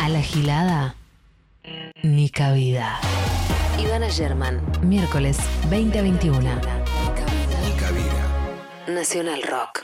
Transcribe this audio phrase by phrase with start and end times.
[0.00, 0.94] A la gilada,
[2.02, 2.98] ni cabida.
[3.78, 5.36] Ivana German, miércoles
[5.68, 6.40] 2021.
[6.40, 8.88] Ni cabida.
[8.88, 9.82] Nacional Rock.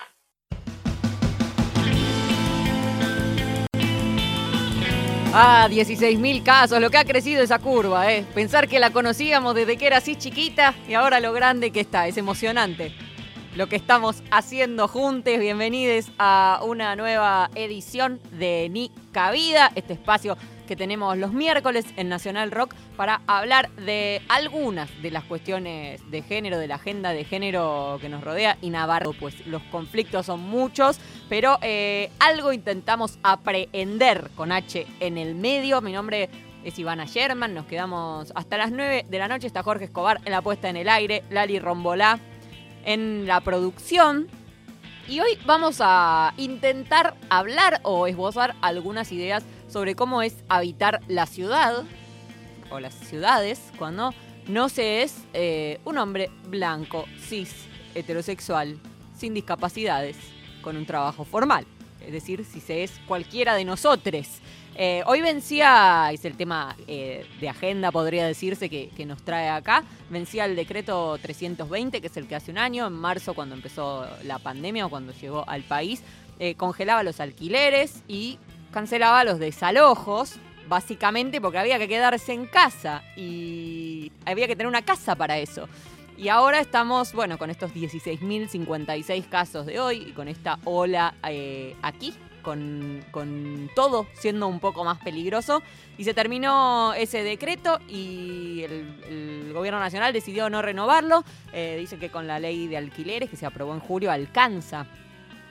[5.34, 8.24] Ah, 16.000 casos, lo que ha crecido esa curva, ¿eh?
[8.34, 12.08] Pensar que la conocíamos desde que era así chiquita y ahora lo grande que está,
[12.08, 12.94] es emocionante.
[13.54, 20.36] Lo que estamos haciendo juntos, bienvenidos a una nueva edición de Ni Cabida, este espacio
[20.68, 26.20] que tenemos los miércoles en Nacional Rock para hablar de algunas de las cuestiones de
[26.20, 30.40] género, de la agenda de género que nos rodea y Navarro, pues los conflictos son
[30.40, 30.98] muchos,
[31.30, 35.80] pero eh, algo intentamos aprehender con H en el medio.
[35.80, 36.28] Mi nombre
[36.62, 40.32] es Ivana Sherman, nos quedamos hasta las 9 de la noche, está Jorge Escobar en
[40.32, 42.20] la puesta en el aire, Lali Rombolá
[42.84, 44.28] en la producción.
[45.08, 51.26] Y hoy vamos a intentar hablar o esbozar algunas ideas sobre cómo es habitar la
[51.26, 51.84] ciudad
[52.70, 54.12] o las ciudades cuando
[54.48, 57.54] no se es eh, un hombre blanco, cis,
[57.94, 58.80] heterosexual,
[59.16, 60.16] sin discapacidades,
[60.60, 61.66] con un trabajo formal.
[62.04, 64.26] Es decir, si se es cualquiera de nosotros.
[64.78, 69.48] Eh, hoy vencía, es el tema eh, de agenda, podría decirse, que, que, nos trae
[69.48, 73.54] acá, vencía el decreto 320, que es el que hace un año, en marzo, cuando
[73.54, 76.02] empezó la pandemia o cuando llegó al país,
[76.58, 78.38] congelaba los alquileres y
[78.70, 80.34] cancelaba los desalojos,
[80.68, 85.66] básicamente porque había que quedarse en casa y había que tener una casa para eso.
[86.18, 91.76] Y ahora estamos, bueno, con estos 16.056 casos de hoy y con esta ola eh,
[91.82, 95.62] aquí, con, con, todo siendo un poco más peligroso.
[95.98, 101.22] Y se terminó ese decreto y el, gobierno nacional decidió no renovarlo.
[101.52, 104.86] Eh, dice que con la ley de alquileres que se aprobó en julio alcanza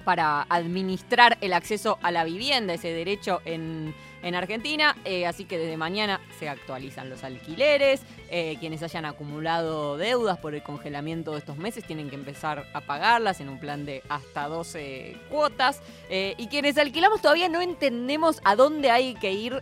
[0.03, 3.93] para administrar el acceso a la vivienda, ese derecho en,
[4.25, 4.97] en Argentina.
[5.05, 8.01] Eh, así que desde mañana se actualizan los alquileres.
[8.29, 12.81] Eh, quienes hayan acumulado deudas por el congelamiento de estos meses tienen que empezar a
[12.81, 15.79] pagarlas en un plan de hasta 12 cuotas.
[16.09, 19.61] Eh, y quienes alquilamos todavía no entendemos a dónde hay que ir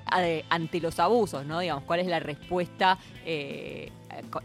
[0.50, 1.60] ante los abusos, ¿no?
[1.60, 2.98] Digamos, cuál es la respuesta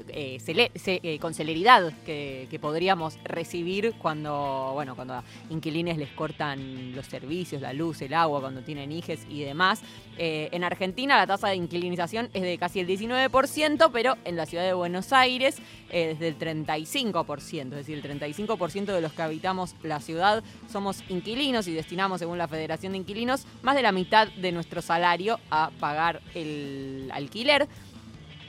[0.09, 0.39] eh,
[0.87, 7.73] eh, con celeridad que, podríamos recibir cuando, bueno, cuando inquilines les cortan los servicios, la
[7.73, 9.81] luz, el agua, cuando tienen hijes y demás.
[10.17, 14.47] Eh, en Argentina la tasa de inquilinización es de casi el 19%, pero en la
[14.47, 15.59] ciudad de Buenos Aires
[15.91, 21.69] es del 35%, es decir, el 35% de los que habitamos la ciudad somos inquilinos
[21.69, 25.71] y destinamos, según la Federación de Inquilinos, más de la mitad de nuestro salario a
[25.79, 27.69] pagar el alquiler.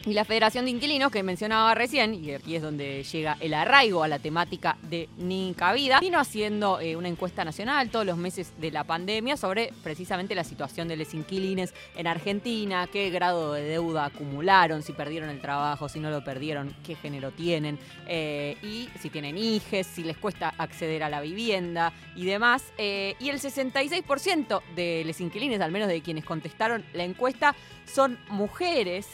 [0.10, 4.02] Y la Federación de Inquilinos, que mencionaba recién, y aquí es donde llega el arraigo
[4.02, 8.54] a la temática de Ni Cabida, vino haciendo eh, una encuesta nacional todos los meses
[8.58, 13.62] de la pandemia sobre precisamente la situación de los inquilines en Argentina, qué grado de
[13.62, 17.78] deuda acumularon, si perdieron el trabajo, si no lo perdieron, qué género tienen,
[18.08, 22.74] eh, y si tienen hijes, si les cuesta acceder a la vivienda y demás.
[22.78, 28.20] Eh, y el 66% de los inquilines, al menos de quienes contestaron la encuesta, son
[28.30, 29.08] mujeres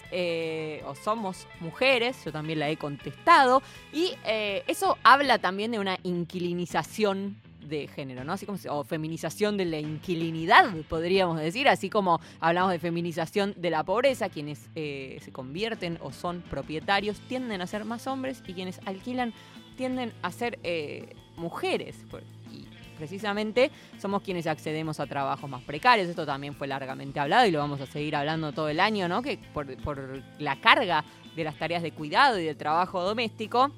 [0.85, 3.61] o somos mujeres, yo también la he contestado,
[3.93, 8.33] y eh, eso habla también de una inquilinización de género, ¿no?
[8.33, 13.69] Así como o feminización de la inquilinidad, podríamos decir, así como hablamos de feminización de
[13.69, 18.53] la pobreza, quienes eh, se convierten o son propietarios tienden a ser más hombres y
[18.53, 19.33] quienes alquilan
[19.77, 21.95] tienden a ser eh, mujeres
[22.95, 26.07] precisamente somos quienes accedemos a trabajos más precarios.
[26.07, 29.21] Esto también fue largamente hablado y lo vamos a seguir hablando todo el año, ¿no?
[29.21, 29.67] Que por,
[30.39, 31.03] la carga
[31.35, 33.71] de las tareas de cuidado y del trabajo doméstico,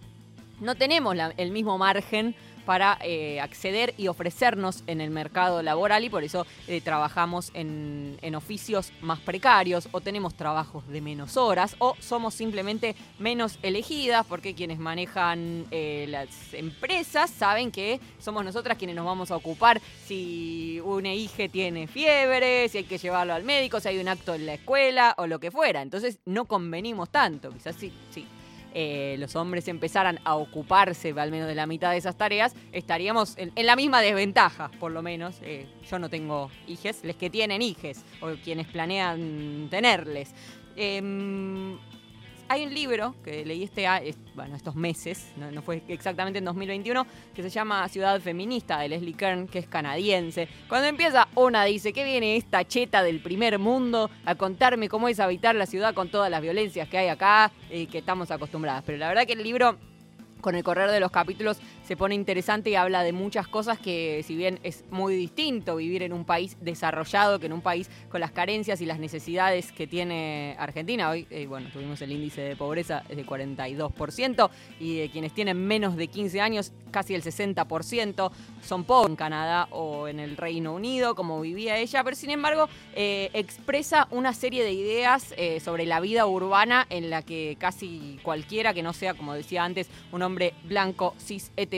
[0.59, 2.35] no tenemos el mismo margen
[2.67, 8.17] para eh, acceder y ofrecernos en el mercado laboral y por eso eh, trabajamos en,
[8.21, 14.25] en, oficios más precarios o tenemos trabajos de menos horas o somos simplemente menos elegidas
[14.25, 19.79] porque quienes manejan eh, las empresas saben que somos nosotras quienes nos vamos a ocupar
[20.05, 24.33] si un hija tiene fiebre, si hay que llevarlo al médico, si hay un acto
[24.33, 25.81] en la escuela o lo que fuera.
[25.81, 28.27] Entonces no convenimos tanto, quizás sí, sí
[28.73, 33.37] eh, los hombres empezaran a ocuparse al menos de la mitad de esas tareas, estaríamos
[33.37, 35.37] en, la misma desventaja, por lo menos.
[35.41, 40.33] Eh, yo no tengo hijes, les que tienen hijes o quienes planean tenerles.
[40.75, 41.01] Eh,
[42.49, 43.87] hay un libro que leí este,
[44.35, 49.13] bueno, estos meses, no, fue exactamente en 2021, que se llama Ciudad Feminista de Leslie
[49.13, 50.47] Kern, que es canadiense.
[50.69, 55.19] Cuando empieza, una dice, ¿qué viene esta cheta del primer mundo a contarme cómo es
[55.19, 58.83] habitar la ciudad con todas las violencias que hay acá y que estamos acostumbradas?
[58.85, 59.77] Pero la verdad que el libro
[60.41, 64.21] con el correr de los capítulos se pone interesante y habla de muchas cosas que
[64.27, 68.19] si bien es muy distinto vivir en un país desarrollado que en un país con
[68.19, 71.09] las carencias y las necesidades que tiene Argentina.
[71.09, 74.49] Hoy, eh, bueno, tuvimos el índice de pobreza de 42%
[74.81, 78.31] y de quienes tienen menos de 15 años, casi el 60%
[78.61, 82.67] son pobres en Canadá o en el Reino Unido, como vivía ella, pero sin embargo
[82.95, 88.19] eh, expresa una serie de ideas eh, sobre la vida urbana en la que casi
[88.23, 91.76] cualquiera que no sea, como decía antes, un hombre blanco, cis, heterosexual,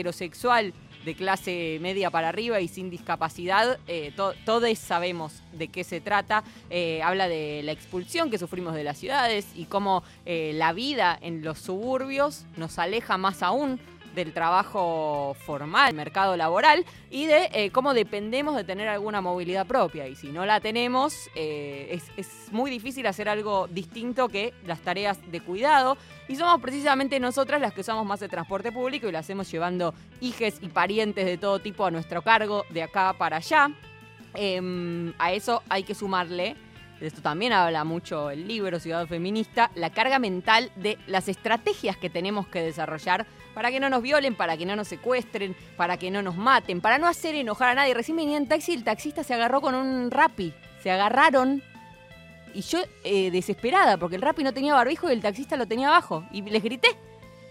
[1.04, 4.12] de clase media para arriba y sin discapacidad, eh,
[4.44, 6.44] todos sabemos de qué se trata.
[6.68, 11.18] Eh, habla de la expulsión que sufrimos de las ciudades y cómo eh, la vida
[11.20, 13.80] en los suburbios nos aleja más aún
[14.14, 20.06] del trabajo formal, mercado laboral y de eh, cómo dependemos de tener alguna movilidad propia.
[20.08, 25.18] Y si no la tenemos, eh, es, muy difícil hacer algo distinto que las tareas
[25.30, 25.96] de cuidado.
[26.28, 29.94] Y somos precisamente nosotras las que usamos más el transporte público y lo hacemos llevando
[30.20, 33.70] hijes y parientes de todo tipo a nuestro cargo de acá para allá.
[34.34, 36.56] Em, a eso hay que sumarle
[37.00, 41.96] de esto también habla mucho el libro Ciudad Feminista, la carga mental de las estrategias
[41.96, 45.96] que tenemos que desarrollar para que no nos violen, para que no nos secuestren, para
[45.96, 47.94] que no nos maten, para no hacer enojar a nadie.
[47.94, 50.52] Recién venía en taxi y el taxista se agarró con un rapi.
[50.82, 51.62] Se agarraron
[52.52, 55.88] y yo eh, desesperada porque el rapi no tenía barbijo y el taxista lo tenía
[55.88, 56.24] abajo.
[56.30, 56.88] Y les grité.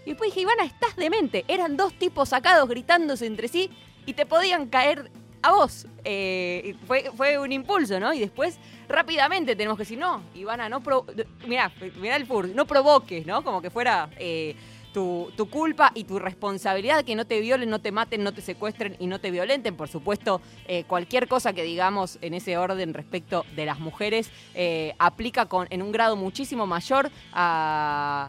[0.06, 1.44] Y después dije, Ivana, estás demente.
[1.48, 3.70] Eran dos tipos sacados gritándose entre sí
[4.06, 5.10] y te podían caer
[5.42, 5.86] a vos.
[6.04, 8.12] Eh, fue, fue un impulso, ¿no?
[8.12, 8.58] Y después
[8.90, 11.06] rápidamente tenemos que decir, no, Ivana, no pro
[11.46, 13.42] mirá, mirá el fur, no provoques, ¿no?
[13.42, 14.54] Como que fuera eh,
[14.92, 18.96] tu, culpa y tu responsabilidad que no te violen, no te maten, no te secuestren
[18.98, 19.76] y no te violenten.
[19.76, 24.30] Por supuesto, eh, cualquier cosa que digamos en ese orden respecto de las mujeres
[24.98, 28.28] aplica con, en un grado muchísimo mayor a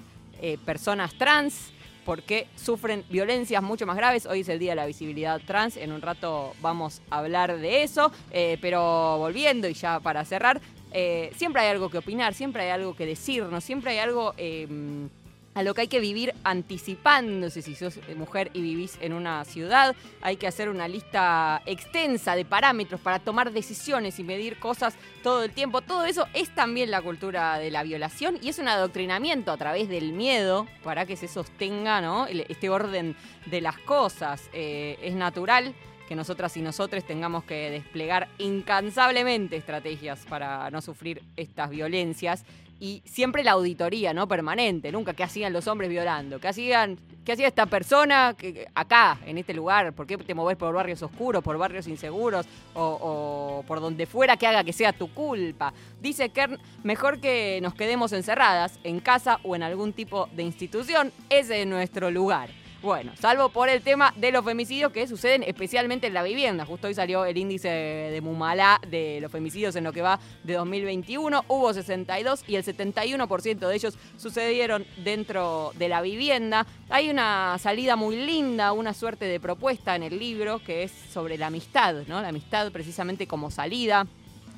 [0.65, 1.71] personas trans
[2.05, 4.25] porque sufren violencias mucho más graves.
[4.25, 7.83] Hoy es el Día de la Visibilidad Trans, en un rato vamos a hablar de
[7.83, 10.61] eso, eh, pero volviendo y ya para cerrar,
[10.91, 14.33] eh, siempre hay algo que opinar, siempre hay algo que decirnos, siempre hay algo...
[14.37, 15.09] Em,
[15.53, 19.95] a lo que hay que vivir anticipándose si sos mujer y vivís en una ciudad.
[20.21, 25.43] Hay que hacer una lista extensa de parámetros para tomar decisiones y medir cosas todo
[25.43, 25.81] el tiempo.
[25.81, 29.89] Todo eso es también la cultura de la violación y es un adoctrinamiento a través
[29.89, 32.27] del miedo para que se sostenga ¿no?
[32.27, 33.15] este orden
[33.45, 34.49] de las cosas.
[34.53, 35.73] Eh, es natural
[36.07, 42.43] que nosotras y nosotros tengamos que desplegar incansablemente estrategias para no sufrir estas violencias
[42.81, 44.27] y siempre la auditoría, ¿no?
[44.27, 49.19] Permanente, nunca qué hacían los hombres violando, qué hacían, qué hacía esta persona que, acá,
[49.23, 53.81] en este lugar, por qué te moves por barrios oscuros, por barrios inseguros o, por
[53.81, 55.71] donde fuera que haga que sea tu culpa.
[56.01, 61.11] Dice Kern, mejor que nos quedemos encerradas en casa o en algún tipo de institución,
[61.29, 62.49] ese es nuestro lugar.
[62.81, 66.65] Bueno, salvo por el tema de los femicidios que suceden especialmente en la vivienda.
[66.65, 70.55] Justo hoy salió el índice de Mumalá de los femicidios en lo que va de
[70.55, 71.45] 2021.
[71.47, 76.65] Hubo 62 y el 71% de ellos sucedieron dentro de la vivienda.
[76.89, 81.37] Hay una salida muy linda, una suerte de propuesta en el libro que es sobre
[81.37, 82.19] la amistad, ¿no?
[82.19, 84.07] La amistad precisamente como salida.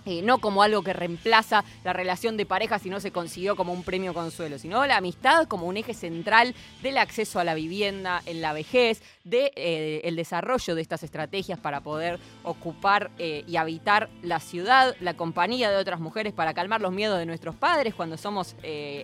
[0.05, 3.71] Eh, no como algo que reemplaza la relación de pareja si no se consiguió como
[3.71, 8.21] un premio consuelo, sino la amistad como un eje central del acceso a la vivienda
[8.25, 13.43] en la vejez, del de, eh, el desarrollo de estas estrategias para poder ocupar eh,
[13.47, 17.55] y habitar la ciudad, la compañía de otras mujeres para calmar los miedos de nuestros
[17.55, 18.55] padres cuando somos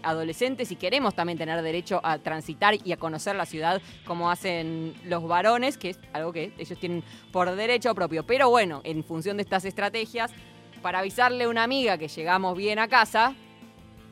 [0.04, 4.94] adolescentes y queremos también tener derecho a transitar y a conocer la ciudad como hacen
[5.06, 8.26] los varones, que es algo que ellos tienen por derecho propio.
[8.26, 10.32] Pero bueno, en función de estas estrategias,
[10.80, 13.36] para avisarle a una amiga que llegamos bien a casa,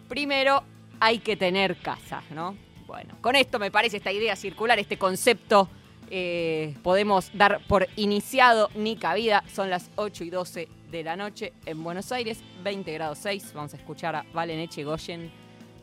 [0.07, 0.63] primero
[0.99, 2.55] hay que tener casa, ¿no?
[2.85, 5.69] Bueno, con esto me parece esta idea circular, este concepto,
[6.09, 9.43] eh, podemos dar por iniciado ni cabida.
[9.53, 13.51] Son las 8 y 12 de la noche en Buenos Aires, 20 grados 6.
[13.53, 15.31] Vamos a escuchar a Valen Echegoyen,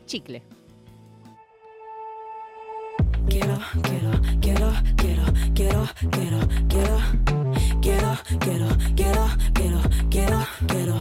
[0.05, 0.41] Chicle.
[3.27, 6.39] Quiero, quiero, quiero, quiero, quiero, quiero,
[6.69, 6.99] quiero,
[7.81, 10.99] quiero, quiero, quiero, quiero, quiero, quiero.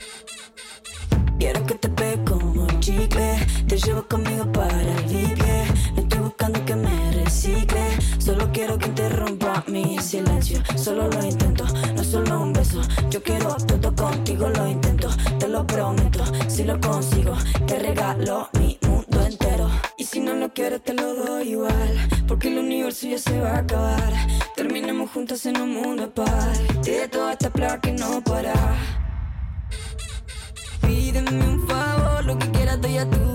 [1.39, 3.37] Quiero que te pegue como chicle,
[3.69, 5.67] te llevo conmigo para el vive.
[5.95, 10.63] No estoy buscando que me recicle, solo quiero que interrumpa mi silencio.
[10.77, 11.65] Solo lo intento,
[11.95, 12.81] no solo un beso.
[13.11, 16.25] Yo quiero todo contigo, lo intento, te lo prometo.
[16.49, 19.14] Si lo consigo, te regalo mi y
[20.15, 23.59] si no lo quieres te lo doy igual Porque el universo ya se va a
[23.59, 24.13] acabar.
[24.55, 28.55] Terminemos juntos en un mundo paz De toda esta plaga que no para.
[30.83, 33.34] Pídeme un favor, lo que quieras estoy a tu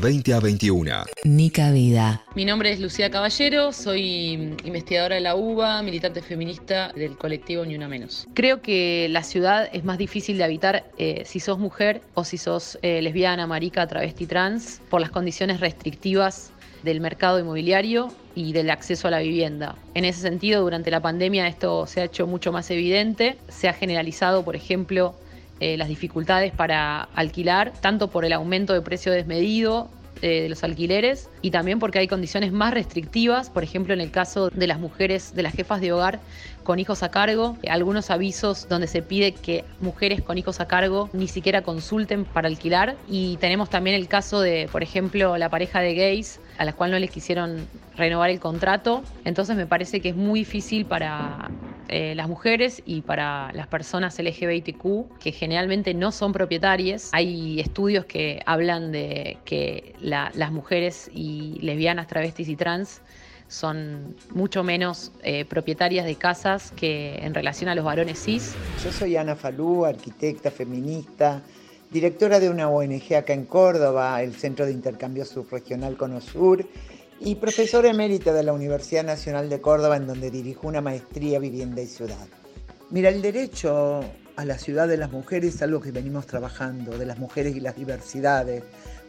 [0.00, 0.90] de 20 a 21.
[1.24, 2.24] Nica Vida.
[2.34, 7.74] Mi nombre es Lucía Caballero, soy investigadora de la UBA, militante feminista del colectivo Ni
[7.74, 8.26] Una Menos.
[8.34, 12.38] Creo que la ciudad es más difícil de habitar eh, si sos mujer o si
[12.38, 16.52] sos eh, lesbiana, marica, travesti, trans, por las condiciones restrictivas
[16.82, 19.76] del mercado inmobiliario y del acceso a la vivienda.
[19.94, 23.74] En ese sentido, durante la pandemia esto se ha hecho mucho más evidente, se ha
[23.74, 25.14] generalizado, por ejemplo,
[25.60, 29.90] eh, las dificultades para alquilar, tanto por el aumento de precio desmedido
[30.22, 34.10] eh, de los alquileres y también porque hay condiciones más restrictivas, por ejemplo en el
[34.10, 36.20] caso de las mujeres, de las jefas de hogar
[36.62, 41.08] con hijos a cargo, algunos avisos donde se pide que mujeres con hijos a cargo
[41.14, 45.80] ni siquiera consulten para alquilar y tenemos también el caso de, por ejemplo, la pareja
[45.80, 50.10] de gays a las cuales no les quisieron renovar el contrato, entonces me parece que
[50.10, 51.50] es muy difícil para
[51.88, 57.08] eh, las mujeres y para las personas LGBTQ que generalmente no son propietarias.
[57.14, 63.00] Hay estudios que hablan de que las mujeres y lesbianas, travestis y trans
[63.48, 68.54] son mucho menos eh, propietarias de casas que en relación a los varones cis.
[68.84, 71.40] Yo soy Ana Falú, arquitecta, feminista,
[71.90, 76.66] directora de una ONG acá en Córdoba, el Centro de Intercambio Subregional Conosur,
[77.18, 81.82] y profesora emérita de la Universidad Nacional de Córdoba, en donde dirijo una maestría Vivienda
[81.82, 82.26] y Ciudad.
[82.90, 84.00] Mira, el derecho
[84.36, 87.60] a la ciudad de las mujeres es algo que venimos trabajando, de las mujeres y
[87.60, 88.62] las diversidades,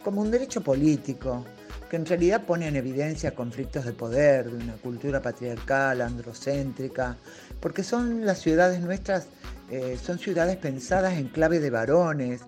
[0.04, 1.46] como un derecho político,
[1.90, 7.18] que en realidad pone en evidencia conflictos de poder, de una cultura patriarcal, androcéntrica,
[7.60, 9.28] porque son las ciudades nuestras,
[9.70, 12.42] eh, son ciudades pensadas en clave de varones,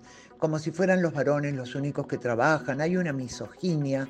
[0.44, 4.06] como si fueran los varones los únicos que trabajan, hay una misoginia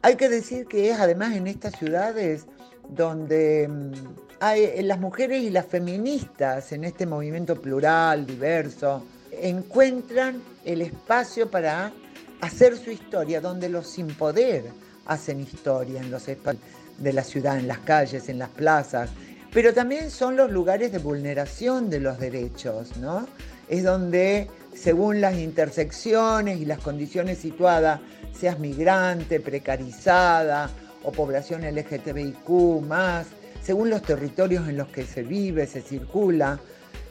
[0.00, 2.46] hay que decir que es además en estas ciudades
[2.88, 3.92] donde mm,
[4.40, 11.92] hay, las mujeres y las feministas en este movimiento plural, diverso, encuentran el espacio para
[12.40, 14.64] hacer su historia, donde los sin poder
[15.04, 16.64] hacen historia en los espacios
[16.96, 19.10] de la ciudad, en las calles, en las plazas,
[19.54, 23.28] pero también son los lugares de vulneración de los derechos, ¿no?
[23.68, 28.00] Es donde, según las intersecciones y las condiciones situadas
[28.32, 30.70] seas migrante, precarizada
[31.02, 33.26] o población LGTBIQ más,
[33.62, 36.58] según los territorios en los que se vive, se circula.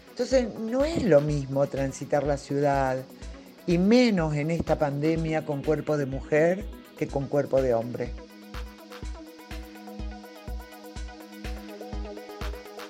[0.09, 2.97] Entonces no es lo mismo transitar la ciudad,
[3.65, 6.65] y menos en esta pandemia con cuerpo de mujer
[6.97, 8.13] que con cuerpo de hombre.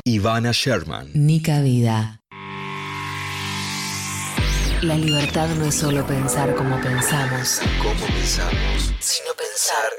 [0.06, 1.12] Ivana Sherman.
[1.14, 2.23] Nica Vida.
[4.84, 8.94] La libertad no es solo pensar como pensamos, ¿Cómo pensamos?
[9.00, 9.92] sino pensar.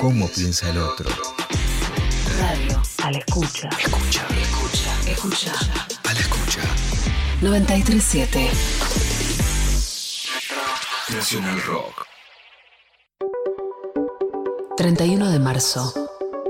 [0.00, 1.08] ¿Cómo piensa el otro?
[2.40, 2.82] Radio.
[3.04, 3.68] A la escucha.
[3.78, 5.10] Escucha, Escucha.
[5.10, 5.52] Escucha.
[6.08, 6.60] a la escucha.
[7.42, 8.50] 937.
[11.14, 12.06] Nacional Rock.
[14.76, 15.94] 31 de marzo.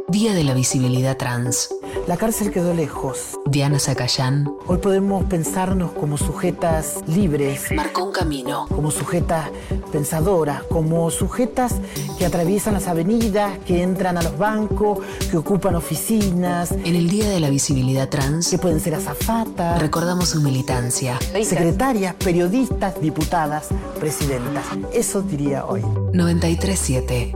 [0.08, 1.68] Día de la visibilidad trans.
[2.06, 3.38] La cárcel quedó lejos.
[3.46, 8.66] Diana Zacayán Hoy podemos pensarnos como sujetas libres, marcó un camino.
[8.68, 9.50] como sujetas
[9.92, 11.74] pensadoras, como sujetas
[12.18, 14.98] que atraviesan las avenidas, que entran a los bancos,
[15.30, 20.30] que ocupan oficinas, En el Día de la Visibilidad Trans, que pueden ser azafatas, recordamos
[20.30, 21.18] su militancia.
[21.44, 24.64] secretarias, periodistas, diputadas, presidentas.
[24.92, 25.82] Eso diría hoy.
[26.12, 27.34] 937.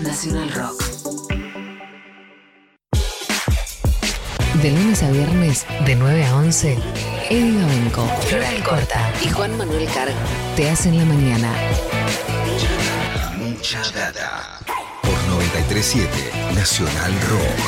[0.00, 0.95] Nacional Rock.
[4.66, 6.76] De lunes a viernes, de 9 a 11,
[7.30, 10.12] Eddie Gabenco, Floral Corta y Juan Manuel Carg
[10.56, 11.54] te hacen la mañana.
[13.38, 14.58] Mucha data.
[15.02, 16.10] Por 937
[16.56, 17.60] Nacional Rock.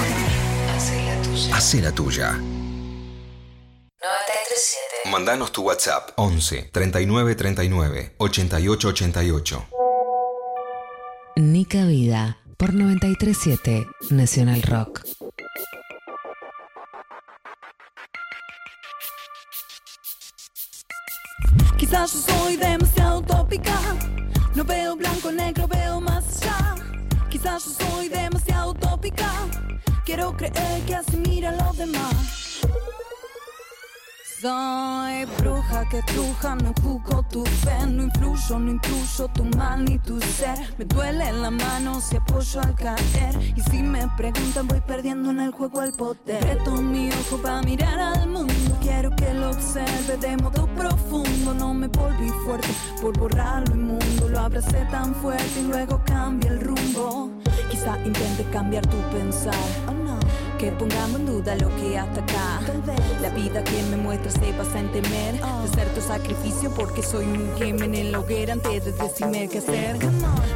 [0.75, 1.57] Hacé la tuya.
[1.57, 2.33] Hace la tuya.
[2.33, 5.11] 937.
[5.13, 9.67] Mandanos tu WhatsApp 11 39 39 88 88.
[11.37, 15.05] Nica Vida por 937 Nacional Rock.
[21.79, 23.79] Quizás yo soy demasiado utópica.
[24.55, 26.75] No veo blanco, negro, veo más allá.
[27.31, 29.31] Quizás yo soy demasiado utópica.
[30.05, 32.39] Quiero creer que así mira los demás.
[34.41, 39.99] Soy bruja que truja, no juzgo tu fe, no influyo, no incluyo tu mal ni
[39.99, 40.59] tu ser.
[40.79, 43.35] Me duele la mano si apoyo al caer.
[43.57, 46.43] Y si me preguntan, voy perdiendo en el juego el poder.
[46.43, 48.55] Reto mi ojo para mirar al mundo.
[48.81, 51.55] Quiero que lo observe de modo profundo.
[51.55, 52.69] No me volví fuerte
[53.03, 54.29] por borrar lo inmundo.
[54.29, 57.31] Lo abracé tan fuerte y luego cambié el rumbo.
[57.71, 59.55] Quizá intente cambiar tu pensar.
[59.89, 60.19] Oh, no.
[60.59, 62.61] Que pongamos en duda lo que hasta acá.
[63.21, 65.35] La vida que me muestras se basa en temer.
[65.35, 69.59] De ser tu sacrificio porque soy un gemen en la hoguera antes de decirme qué
[69.59, 69.97] hacer.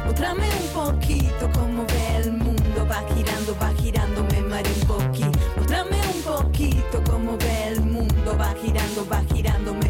[0.05, 2.87] Mostrame un poquito cómo ve el mundo.
[2.89, 5.39] Va girando, va girando, me mareo un poquito.
[5.57, 8.37] Mostrame un poquito cómo ve el mundo.
[8.37, 9.82] Va girando, va girando, me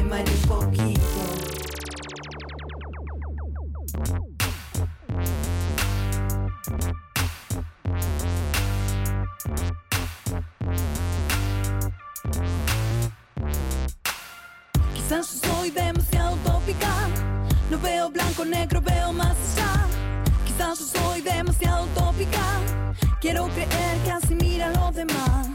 [15.63, 17.07] soy demasiado utópica.
[17.69, 19.87] No veo blanco, negro, veo más allá.
[20.45, 22.43] Quizás yo soy demasiado utópica.
[23.21, 25.47] Quiero creer que así mira los demás.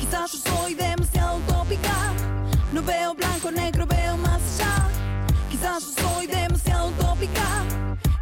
[0.00, 1.94] Quizás yo soy demasiado utópica.
[2.72, 4.88] No veo blanco, negro, veo más allá.
[5.48, 7.46] Quizás yo soy demasiado utópica.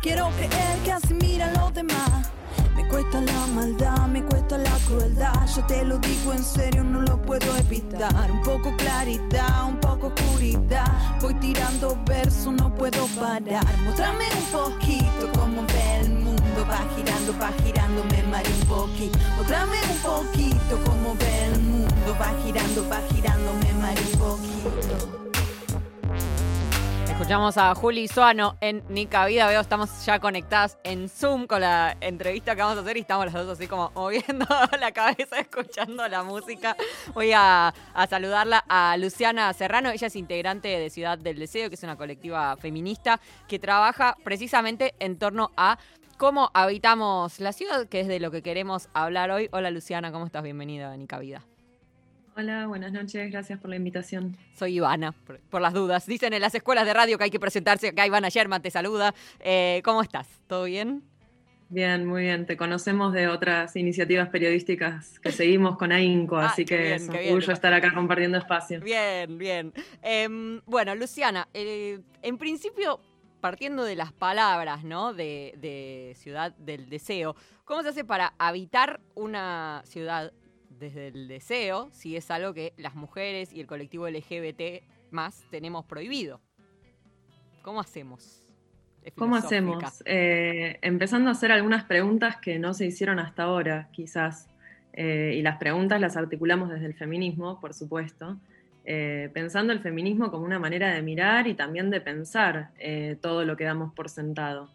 [0.02, 2.39] Quiero creer que así mira los demás.
[2.90, 5.46] Cuesta la maldad, me cuesta la crueldad.
[5.54, 8.30] Yo te lo digo en serio, no lo puedo evitar.
[8.30, 10.90] Un poco claridad, un poco oscuridad.
[11.20, 13.64] Voy tirando versos, no puedo parar.
[13.84, 16.66] Mostrame un poquito cómo ve el mundo.
[16.68, 19.18] Va girando, va girando, me mareo un poquito.
[19.36, 22.16] Mostrame un poquito cómo ve el mundo.
[22.20, 25.29] Va girando, va girando, me mareo un poquito.
[27.20, 29.46] Escuchamos a Juli Suano en Nica Vida.
[29.46, 33.26] Veo, estamos ya conectadas en Zoom con la entrevista que vamos a hacer y estamos
[33.26, 34.46] las dos así como moviendo
[34.80, 36.74] la cabeza, escuchando la música.
[37.12, 39.90] Voy a, a saludarla a Luciana Serrano.
[39.90, 44.94] Ella es integrante de Ciudad del Deseo, que es una colectiva feminista que trabaja precisamente
[44.98, 45.78] en torno a
[46.16, 49.50] cómo habitamos la ciudad, que es de lo que queremos hablar hoy.
[49.52, 50.42] Hola Luciana, ¿cómo estás?
[50.42, 51.44] Bienvenida a Nica Vida.
[52.40, 54.34] Hola, buenas noches, gracias por la invitación.
[54.56, 56.06] Soy Ivana, por, por las dudas.
[56.06, 57.88] Dicen en las escuelas de radio que hay que presentarse.
[57.88, 59.14] Acá Ivana Sherman te saluda.
[59.40, 60.26] Eh, ¿Cómo estás?
[60.46, 61.02] ¿Todo bien?
[61.68, 62.46] Bien, muy bien.
[62.46, 67.08] Te conocemos de otras iniciativas periodísticas que seguimos con AINCO, Ah, así que bien, es
[67.10, 68.80] un orgullo estar acá compartiendo espacio.
[68.80, 69.74] Bien, bien.
[70.00, 73.00] Em, bueno, Luciana, eh, en principio,
[73.42, 75.12] partiendo de las palabras, ¿no?
[75.12, 80.32] De, de Ciudad del Deseo, ¿cómo se hace para habitar una ciudad
[80.80, 85.84] desde el deseo si es algo que las mujeres y el colectivo LGBT más tenemos
[85.84, 86.40] prohibido?
[87.62, 88.42] ¿Cómo hacemos?
[89.16, 90.02] ¿Cómo hacemos?
[90.04, 94.48] Eh, empezando a hacer algunas preguntas que no se hicieron hasta ahora, quizás.
[94.92, 98.38] Eh, y las preguntas las articulamos desde el feminismo, por supuesto.
[98.84, 102.70] Eh, pensando el feminismo como una manera de mirar y también de pensar
[103.20, 104.70] todo lo que damos por sentado.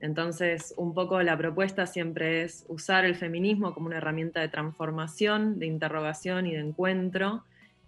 [0.00, 5.58] Entonces, un poco la propuesta siempre es usar el feminismo como una herramienta de transformación,
[5.58, 7.44] de interrogación y de encuentro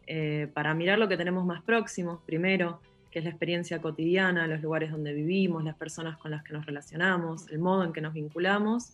[0.07, 2.81] eh, para mirar lo que tenemos más próximo, primero,
[3.12, 6.66] que es la experiencia cotidiana, los lugares donde vivimos, las personas con las que nos
[6.66, 8.92] relacionamos, el modo en que nos vinculamos,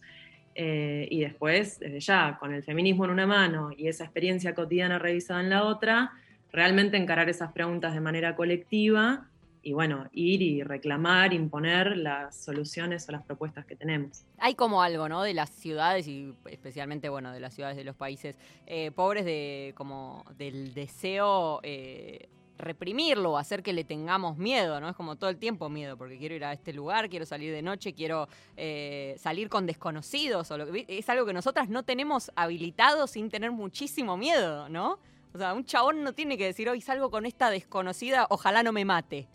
[0.55, 4.99] eh, y después, desde ya, con el feminismo en una mano y esa experiencia cotidiana
[4.99, 6.13] revisada en la otra,
[6.51, 9.27] realmente encarar esas preguntas de manera colectiva
[9.67, 14.25] y bueno, ir y reclamar, imponer las soluciones o las propuestas que tenemos.
[14.39, 15.25] Hay como algo, ¿no?
[15.25, 19.75] De las ciudades y especialmente, bueno, de las ciudades de los países eh, pobres de
[19.77, 24.89] como del deseo eh, reprimirlo, hacer que le tengamos miedo, ¿no?
[24.89, 27.63] Es como todo el tiempo miedo, porque quiero ir a este lugar, quiero salir de
[27.63, 32.31] noche, quiero eh, salir con desconocidos, o lo que, es algo que nosotras no tenemos
[32.37, 35.01] habilitado sin tener muchísimo miedo, ¿no?
[35.35, 38.71] O sea, un chabón no tiene que decir, hoy salgo con esta desconocida, ojalá no
[38.71, 39.27] me mate.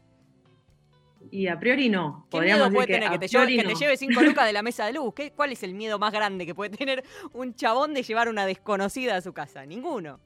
[1.32, 2.26] Y a priori no.
[2.26, 3.80] ¿Qué Podríamos miedo puede decir tener que, a te, lleve, que te no.
[3.80, 5.14] lleve cinco lucas de la mesa de luz?
[5.16, 8.46] ¿Qué, ¿Cuál es el miedo más grande que puede tener un chabón de llevar una
[8.46, 9.66] desconocida a su casa?
[9.66, 10.20] Ninguno.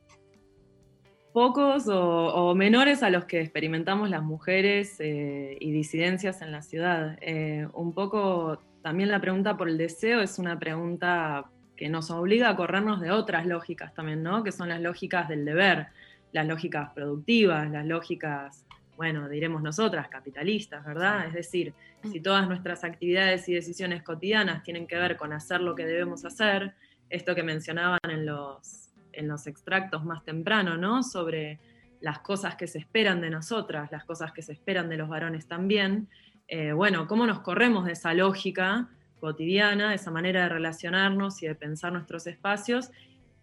[1.32, 6.62] pocos o, o menores a los que experimentamos las mujeres eh, y disidencias en la
[6.62, 7.18] ciudad.
[7.22, 12.50] Eh, un poco también la pregunta por el deseo es una pregunta que nos obliga
[12.50, 14.44] a corrernos de otras lógicas también, ¿no?
[14.44, 15.88] Que son las lógicas del deber,
[16.32, 21.28] las lógicas productivas, las lógicas, bueno, diremos nosotras, capitalistas, ¿verdad?
[21.28, 25.76] Es decir, si todas nuestras actividades y decisiones cotidianas tienen que ver con hacer lo
[25.76, 26.74] que debemos hacer,
[27.10, 31.04] esto que mencionaban en los, en los extractos más temprano, ¿no?
[31.04, 31.60] Sobre
[32.02, 35.48] las cosas que se esperan de nosotras, las cosas que se esperan de los varones
[35.48, 36.08] también,
[36.48, 41.56] eh, bueno, cómo nos corremos de esa lógica cotidiana, esa manera de relacionarnos y de
[41.56, 42.92] pensar nuestros espacios,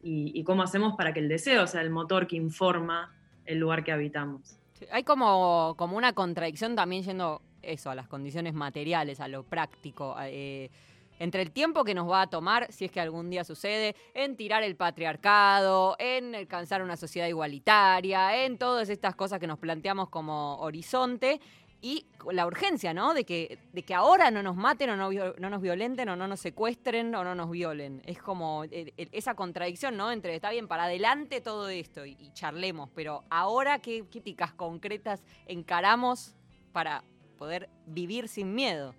[0.05, 3.93] y, cómo hacemos para que el deseo sea el motor que informa el lugar que
[3.93, 4.59] habitamos.
[4.91, 10.17] Hay como, como una contradicción también yendo eso, a las condiciones materiales, a lo práctico.
[10.21, 10.71] Eh,
[11.19, 14.37] entre el tiempo que nos va a tomar, si es que algún día sucede, en
[14.37, 20.09] tirar el patriarcado, en alcanzar una sociedad igualitaria, en todas estas cosas que nos planteamos
[20.09, 21.41] como horizonte,
[21.83, 23.13] y la urgencia, ¿no?
[23.13, 26.29] De que, de que ahora no nos maten o no, no, nos violenten o no
[26.29, 28.01] nos secuestren o no nos violen.
[28.07, 30.13] Es como eh, eh, esa contradicción, ¿no?
[30.13, 36.37] Entre, está bien, para adelante todo esto y, charlemos, pero ahora qué críticas concretas encaramos
[36.73, 37.03] para
[37.37, 38.95] poder vivir sin miedo.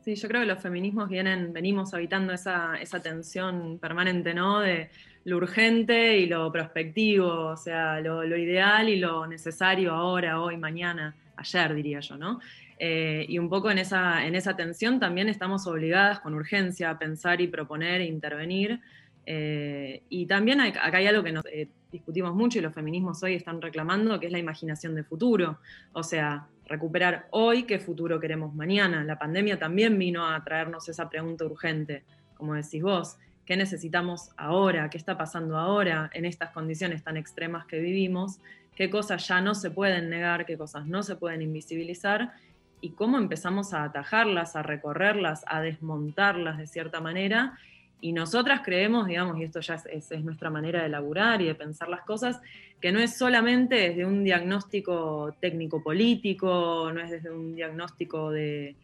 [0.00, 4.60] Sí, yo creo que los feminismos vienen, venimos habitando esa, esa tensión permanente, ¿no?
[4.60, 4.88] De
[5.26, 11.16] lo urgente y lo prospectivo, o sea, lo, ideal y lo necesario ahora, hoy, mañana,
[11.36, 12.38] ayer, diría yo, ¿no?
[12.78, 16.98] Eh, y un poco en esa, en esa tensión también estamos obligadas con urgencia a
[16.98, 18.80] pensar y proponer e intervenir.
[19.26, 23.34] Eh, y también acá hay algo que nos eh, discutimos mucho y los feminismos hoy
[23.34, 25.58] están reclamando, que es la imaginación de futuro.
[25.92, 29.02] O sea, recuperar hoy qué futuro queremos mañana.
[29.02, 32.04] La pandemia también vino a traernos esa pregunta urgente,
[32.36, 33.16] como decís vos.
[33.46, 34.90] ¿Qué necesitamos ahora?
[34.90, 38.40] ¿Qué está pasando ahora en estas condiciones tan extremas que vivimos?
[38.74, 40.46] ¿Qué cosas ya no se pueden negar?
[40.46, 42.32] ¿Qué cosas no se pueden invisibilizar?
[42.80, 47.56] ¿Y cómo empezamos a atajarlas, a recorrerlas, a desmontarlas de cierta manera?
[48.00, 51.88] Y nosotras creemos, digamos, y esto ya es, nuestra manera de elaborar y de pensar
[51.88, 52.40] las cosas,
[52.80, 58.74] que no es solamente desde un diagnóstico técnico-político, no es desde un diagnóstico de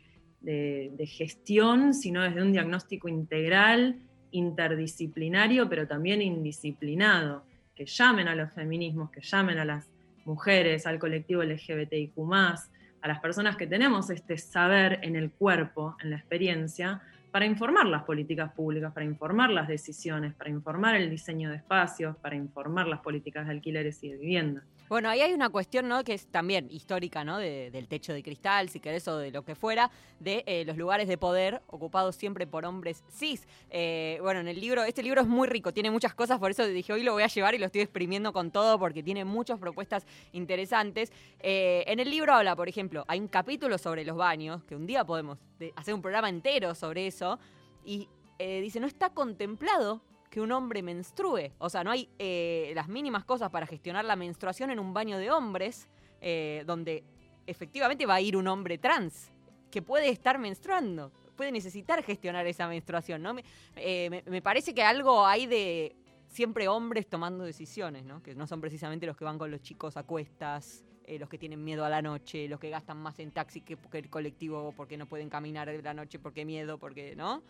[1.01, 3.96] gestión, sino desde un diagnóstico integral
[4.33, 9.88] interdisciplinario, pero también indisciplinado, que llamen a los feminismos, que llamen a las
[10.25, 16.11] mujeres, al colectivo LGBTIQ, a las personas que tenemos este saber en el cuerpo, en
[16.11, 21.51] la experiencia, para informar las políticas públicas, para informar las decisiones, para informar el diseño
[21.51, 24.62] de espacios, para informar las políticas de alquileres y de vivienda.
[24.88, 26.05] Bueno, ahí hay una cuestión, ¿no?
[26.05, 27.38] Que es también histórica, ¿no?
[27.38, 29.90] del techo de cristal, si querés, o de lo que fuera,
[30.21, 33.47] de eh, los lugares de poder ocupados siempre por hombres cis.
[33.71, 36.66] Eh, bueno, en el libro, este libro es muy rico, tiene muchas cosas, por eso
[36.66, 39.59] dije, hoy lo voy a llevar y lo estoy exprimiendo con todo porque tiene muchas
[39.59, 41.12] propuestas interesantes.
[41.40, 44.87] Eh, en el libro habla, por ejemplo, hay un capítulo sobre los baños, que un
[44.87, 45.38] día podemos
[45.77, 47.38] hacer un programa entero sobre eso,
[47.85, 51.53] y dice, no está contemplado que un hombre menstrue.
[51.59, 55.18] O sea, no hay eh, las mínimas cosas para gestionar la menstruación en un baño
[55.18, 55.90] de hombres,
[56.23, 57.05] eh, donde
[57.47, 59.31] efectivamente va a ir un hombre trans,
[59.71, 63.35] que puede estar menstruando, puede necesitar gestionar esa menstruación, ¿no?
[63.35, 63.45] Me,
[63.77, 65.95] eh, me, parece que algo hay de
[66.29, 68.23] siempre hombres tomando decisiones, ¿no?
[68.23, 71.62] Que no son precisamente los que van con los chicos a cuestas, los que tienen
[71.62, 74.97] miedo a la noche, los que gastan más en taxi que, que el colectivo porque
[74.97, 77.42] no pueden caminar de la noche porque miedo, porque, ¿no?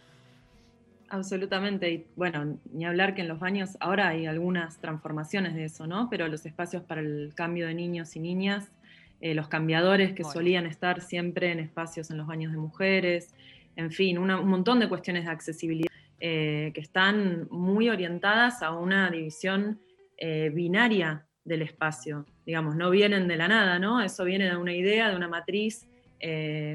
[1.12, 1.90] Absolutamente.
[1.90, 6.08] Y bueno, ni hablar que en los baños ahora hay algunas transformaciones de eso, ¿no?
[6.08, 8.72] Pero los espacios para el cambio de niños y niñas,
[9.20, 13.34] eh, los cambiadores que solían estar siempre en espacios en los baños de mujeres,
[13.76, 19.10] en fin, un montón de cuestiones de accesibilidad eh, que están muy orientadas a una
[19.10, 19.80] división
[20.16, 22.24] eh, binaria del espacio.
[22.46, 24.00] Digamos, no vienen de la nada, ¿no?
[24.00, 25.86] Eso viene de una idea, de una matriz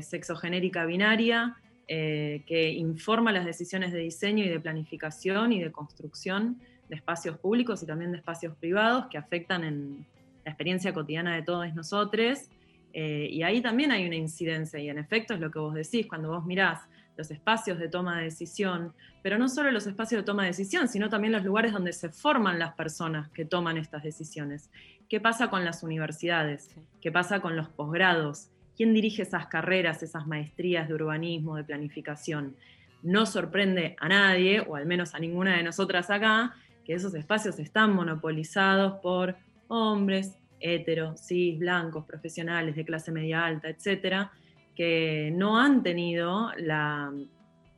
[0.02, 1.56] sexogenérica binaria
[1.88, 7.38] eh, que informa las decisiones de diseño y de planificación y de construcción de espacios
[7.38, 10.06] públicos y también de espacios privados que afectan en
[10.44, 12.50] la experiencia cotidiana de todos nosotros.
[12.94, 16.08] Eh, y ahí también hay una incidencia, y en efecto es lo que vos decís,
[16.08, 16.82] cuando vos mirás
[17.16, 20.88] los espacios de toma de decisión, pero no solo los espacios de toma de decisión,
[20.88, 24.70] sino también los lugares donde se forman las personas que toman estas decisiones.
[25.10, 26.76] ¿Qué pasa con las universidades?
[27.02, 28.50] ¿Qué pasa con los posgrados?
[28.78, 32.56] ¿Quién dirige esas carreras, esas maestrías de urbanismo, de planificación?
[33.02, 37.58] No sorprende a nadie, o al menos a ninguna de nosotras acá, que esos espacios
[37.58, 39.36] están monopolizados por
[39.68, 44.32] hombres, heteros, cis, blancos, profesionales de clase media alta, etcétera,
[44.76, 47.12] que no han tenido la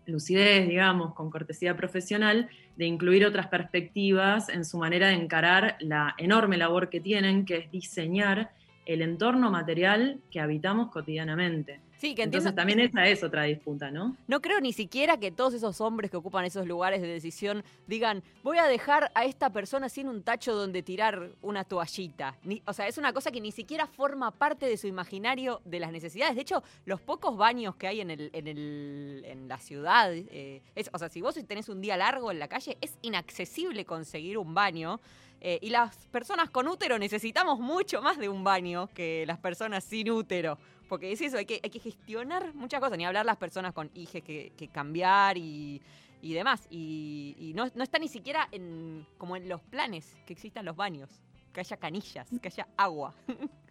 [0.05, 6.13] lucidez, digamos, con cortesía profesional, de incluir otras perspectivas en su manera de encarar la
[6.17, 8.51] enorme labor que tienen, que es diseñar
[8.85, 11.81] el entorno material que habitamos cotidianamente.
[11.99, 14.15] Sí, que Entonces también esa es otra disputa, ¿no?
[14.25, 18.23] No creo ni siquiera que todos esos hombres que ocupan esos lugares de decisión digan,
[18.41, 22.37] voy a dejar a esta persona sin un tacho donde tirar una toallita.
[22.43, 25.79] Ni- o sea, es una cosa que ni siquiera forma parte de su imaginario de
[25.81, 26.35] las necesidades.
[26.37, 30.61] De hecho, los pocos baños que hay en, el, en, el, en la ciudad, eh,
[30.75, 34.37] es, o sea, si vos tenés un día largo en la calle, es inaccesible conseguir
[34.37, 35.01] un baño.
[35.41, 39.83] Eh, y las personas con útero necesitamos mucho más de un baño que las personas
[39.83, 40.57] sin útero.
[40.89, 43.89] Porque es eso, hay que, hay que gestionar muchas cosas, ni hablar las personas con
[43.93, 45.81] hijes que, que cambiar y,
[46.21, 46.67] y demás.
[46.69, 50.75] Y, y no, no está ni siquiera en, como en los planes que existan los
[50.75, 51.09] baños,
[51.53, 53.13] que haya canillas, que haya agua.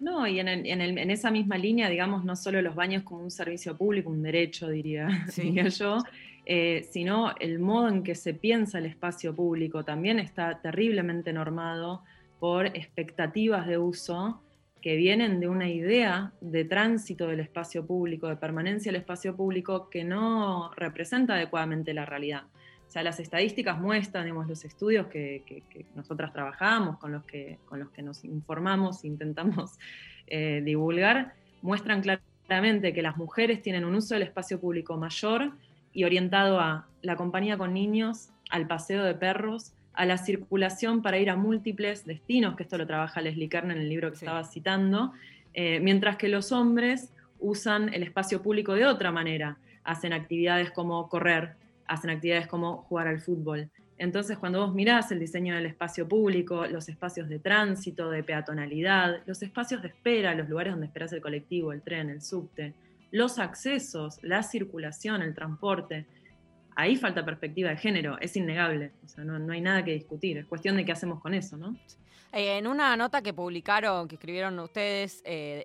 [0.00, 3.02] No, y en, el- en el- en esa misma línea, digamos, no solo los baños
[3.02, 5.42] como un servicio público, un derecho, diría, Sí.
[5.42, 5.98] diría yo,
[6.46, 12.04] eh, sino el modo en que se piensa el espacio público también está terriblemente normado
[12.38, 14.40] por expectativas de uso
[14.80, 19.90] que vienen de una idea de tránsito del espacio público, de permanencia del espacio público
[19.90, 22.44] que no representa adecuadamente la realidad.
[22.86, 27.24] O sea, las estadísticas muestran, digamos, los estudios que, que- que nosotras trabajamos, con los
[27.24, 29.78] que, con los que nos informamos, intentamos
[30.26, 35.52] eh, divulgar, muestran claramente que las mujeres tienen un uso del espacio público mayor
[35.92, 41.18] y orientado a la compañía con niños, al paseo de perros, a la circulación para
[41.18, 44.24] ir a múltiples destinos, que esto lo trabaja Leslie Kern en el libro que Sí.
[44.24, 45.12] estaba citando,
[45.54, 51.08] eh, mientras que los hombres usan el espacio público de otra manera, hacen actividades como
[51.08, 51.54] correr,
[51.88, 53.70] hacen actividades como jugar al fútbol.
[53.98, 59.22] Entonces, cuando vos mirás el diseño del espacio público, los espacios de tránsito, de peatonalidad,
[59.26, 62.72] los espacios de espera, los lugares donde esperas el colectivo, el tren, el subte,
[63.10, 66.06] los accesos, la circulación, el transporte,
[66.78, 68.92] ahí falta perspectiva de género, es innegable.
[69.04, 71.56] O sea, no, no hay nada que discutir, es cuestión de qué hacemos con eso,
[71.56, 71.76] ¿no?
[72.32, 75.64] Eh, en una nota que publicaron, que escribieron ustedes eh,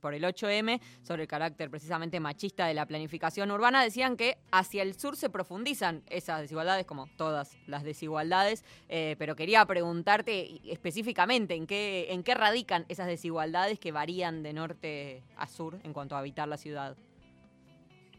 [0.00, 4.82] por el 8M sobre el carácter precisamente machista de la planificación urbana, decían que hacia
[4.82, 11.54] el sur se profundizan esas desigualdades, como todas las desigualdades, eh, pero quería preguntarte específicamente
[11.54, 16.16] en qué, en qué radican esas desigualdades que varían de norte a sur en cuanto
[16.16, 16.96] a habitar la ciudad.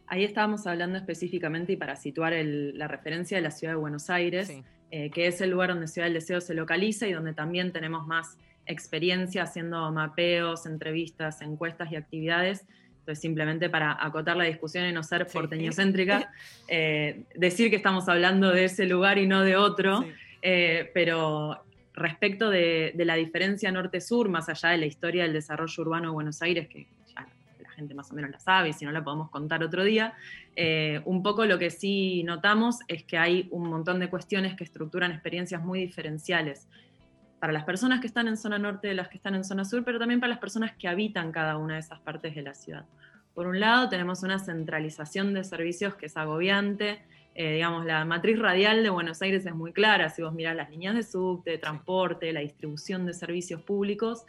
[0.08, 4.10] Ahí estábamos hablando específicamente y para situar el- la referencia de la ciudad de Buenos
[4.10, 4.64] Aires, Sí.
[4.92, 8.06] eh, que es el lugar donde Ciudad del Deseo se localiza y donde también tenemos
[8.06, 8.38] más
[8.68, 12.66] experiencia haciendo mapeos, entrevistas, encuestas y actividades.
[13.00, 15.34] Entonces, simplemente para acotar la discusión y no ser Sí.
[15.38, 16.32] porteñocéntrica,
[16.68, 20.08] eh, decir que estamos hablando de ese lugar y no de otro, Sí.
[20.42, 21.64] eh, pero
[21.94, 26.14] respecto de, de la diferencia norte-sur, más allá de la historia del desarrollo urbano de
[26.14, 26.88] Buenos Aires, que
[27.76, 30.14] gente más o menos la sabe, y si no la podemos contar otro día,
[30.56, 34.64] eh, un poco lo que sí notamos es que hay un montón de cuestiones que
[34.64, 36.68] estructuran experiencias muy diferenciales
[37.40, 39.84] para las personas que están en zona norte de las que están en zona sur,
[39.84, 42.86] pero también para las personas que habitan cada una de esas partes de la ciudad.
[43.36, 47.04] Por un lado, tenemos una centralización de servicios que es agobiante.
[47.36, 50.10] Eh, digamos, la matriz radial de Buenos Aires es muy clara.
[50.10, 54.26] Si vos mirás las líneas de subte, de transporte, la distribución de servicios públicos,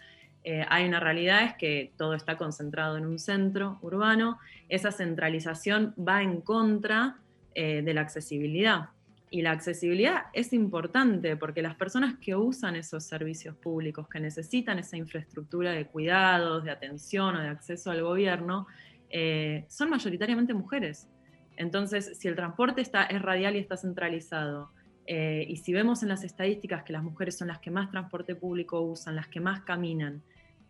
[0.48, 4.38] eh, hay una realidad es que todo está concentrado en un centro urbano.
[4.68, 7.16] Esa centralización va en contra
[7.56, 8.90] eh, de la accesibilidad.
[9.28, 14.78] Y la accesibilidad es importante porque las personas que usan esos servicios públicos, que necesitan
[14.78, 18.68] esa infraestructura de cuidados, de atención o de acceso al gobierno,
[19.11, 21.09] eh, son mayoritariamente mujeres.
[21.56, 24.70] Entonces, si el transporte está, es radial y está centralizado,
[25.09, 28.80] y si vemos en las estadísticas que las mujeres son las que más transporte público
[28.80, 30.20] usan, las que más caminan,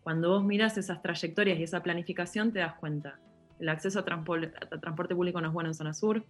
[0.07, 3.19] cuando vos mirás esas trayectorias y esa planificación te das cuenta.
[3.59, 6.25] El acceso a, transporte público no es bueno en zona sur,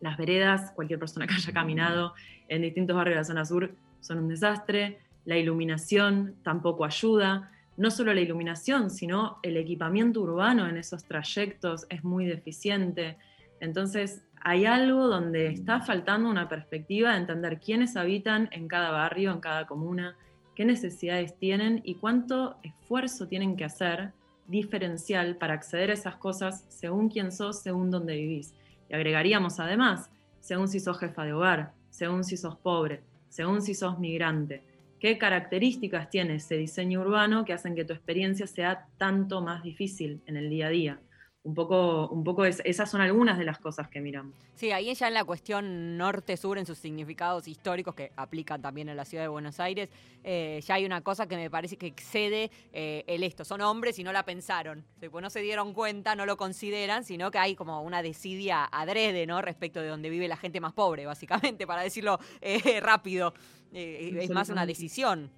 [0.00, 2.14] las veredas, cualquier persona que haya caminado
[2.48, 7.92] en distintos barrios de la zona sur son un desastre, la iluminación tampoco ayuda, no
[7.92, 13.18] solo la iluminación, sino el equipamiento urbano en esos trayectos es muy deficiente.
[13.60, 19.30] Entonces, hay algo donde está faltando una perspectiva de entender quiénes habitan en cada barrio,
[19.30, 20.16] en cada comuna,
[20.56, 24.12] qué necesidades tienen y cuánto esfuerzo tienen que hacer
[24.48, 28.54] diferencial para acceder a esas cosas según quién sos, según dónde vivís.
[28.88, 33.74] Y agregaríamos además, según si sos jefa de hogar, según si sos pobre, según si
[33.74, 34.62] sos migrante.
[34.98, 40.22] ¿Qué características tiene ese diseño urbano que hacen que tu experiencia sea tanto más difícil
[40.26, 41.00] en el día a día?
[41.46, 44.34] Un poco, un poco es- esas son algunas de las cosas que miramos.
[44.56, 48.96] Sí, ahí ya en la cuestión norte-sur, en sus significados históricos que aplican también en
[48.96, 49.88] la ciudad de Buenos Aires,
[50.24, 53.44] eh, ya hay una cosa que me parece que excede eh, el esto.
[53.44, 54.84] Son hombres y no la pensaron.
[54.98, 59.24] Pues no se dieron cuenta, no lo consideran, sino que hay como una desidia adrede,
[59.28, 59.40] ¿no?
[59.40, 63.34] Respecto de donde vive la gente más pobre, básicamente, para decirlo eh, rápido.
[63.72, 65.30] Es más una decisión.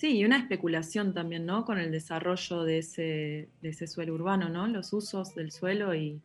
[0.00, 1.66] Sí, y una especulación también, ¿no?
[1.66, 4.66] Con el desarrollo de ese, de ese suelo urbano, ¿no?
[4.66, 6.22] Los usos del suelo y,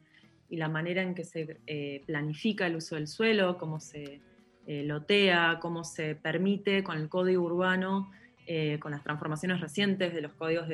[0.49, 4.21] la manera en que se eh, planifica el uso del suelo, cómo se
[4.65, 8.09] eh, lotea, cómo se permite con el código urbano,
[8.47, 10.69] eh, con las transformaciones recientes de los códigos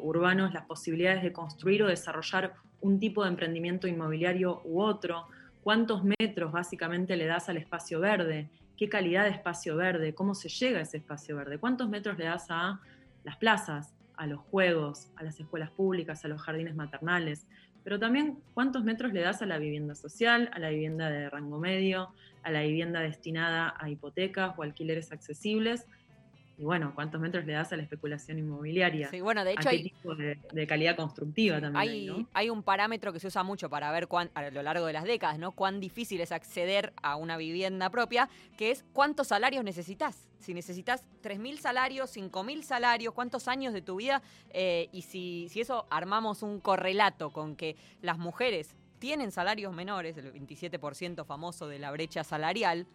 [0.00, 5.28] urbanos, las posibilidades de construir o desarrollar un tipo de emprendimiento inmobiliario u otro,
[5.62, 10.48] cuántos metros básicamente le das al espacio verde, qué calidad de espacio verde, cómo se
[10.48, 12.80] llega a ese espacio verde, cuántos metros le das a
[13.22, 17.46] las plazas, a los juegos, a las escuelas públicas, a los jardines maternales,
[17.82, 21.58] pero también cuántos metros le das a la vivienda social, a la vivienda de rango
[21.58, 22.10] medio,
[22.42, 25.86] a la vivienda destinada a hipotecas o alquileres accesibles
[26.56, 29.08] y bueno, cuántos metros le das a la especulación inmobiliaria.
[29.10, 31.76] Sí, bueno, de hecho qué hay, tipo de, calidad constructiva también.
[31.76, 34.92] Hay, hay, un parámetro que se usa mucho para ver cuán, a lo largo de
[34.92, 35.52] las décadas, ¿no?
[35.52, 40.28] Cuán difícil es acceder a una vivienda propia, que es cuántos salarios necesitas.
[40.38, 45.60] Si necesitas 3.000 salarios, 5.000 salarios, cuántos años de tu vida, eh, y si, si
[45.60, 51.78] eso armamos un correlato con que las mujeres tienen salarios menores, el 27% famoso de
[51.78, 52.86] la brecha salarial,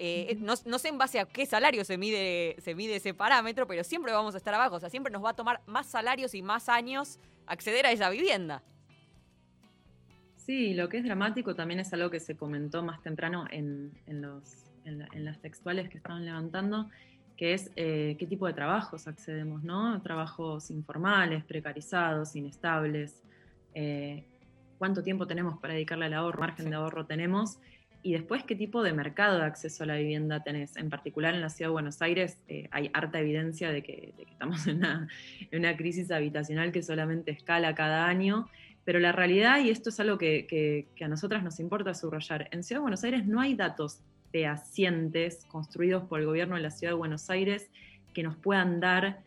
[0.00, 3.82] eh, no, sé en base a qué salario se mide, se mide ese parámetro, pero
[3.82, 4.76] siempre vamos a estar abajo.
[4.76, 8.08] O sea, siempre nos va a tomar más salarios y más años acceder a esa
[8.08, 8.62] vivienda.
[10.36, 14.64] Sí, lo que es dramático también es algo que se comentó más temprano en, los,
[14.84, 16.88] en, las textuales que estaban levantando,
[17.36, 20.00] que es eh, qué tipo de trabajos accedemos, ¿no?
[20.00, 23.22] Trabajos informales, precarizados, inestables,
[23.74, 24.26] eh,
[24.78, 27.58] cuánto tiempo tenemos para dedicarle al ahorro, margen de ahorro tenemos
[28.02, 30.76] y después, ¿qué tipo de mercado de acceso a la vivienda tenés?
[30.76, 34.66] En particular en la ciudad de Buenos Aires eh, hay harta evidencia de que, estamos
[34.68, 34.84] en
[35.52, 38.48] una, crisis habitacional que solamente escala cada año,
[38.84, 42.78] pero la realidad, y esto es algo que, a nosotras nos importa subrayar, en Ciudad
[42.78, 46.98] de Buenos Aires no hay datos fehacientes construidos por el gobierno de la Ciudad de
[46.98, 47.68] Buenos Aires
[48.14, 49.20] que nos puedan dar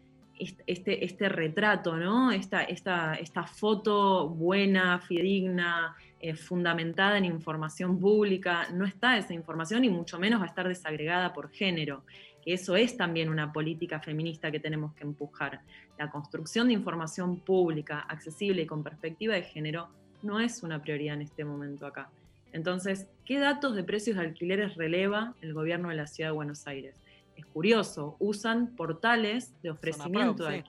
[0.65, 2.31] este, este retrato, ¿no?
[2.31, 9.83] Esta, esta, esta foto buena, fidedigna, eh, fundamentada en información pública, no está esa información
[9.83, 12.03] y mucho menos va a estar desagregada por género,
[12.43, 15.61] que eso es también una política feminista que tenemos que empujar.
[15.97, 19.89] La construcción de información pública, accesible y con perspectiva de género
[20.21, 22.11] no es una prioridad en este momento acá.
[22.53, 26.67] Entonces, ¿qué datos de precios de alquileres releva el gobierno de la Ciudad de Buenos
[26.67, 27.01] Aires?
[27.35, 30.63] Es curioso, usan portales de ofrecimiento de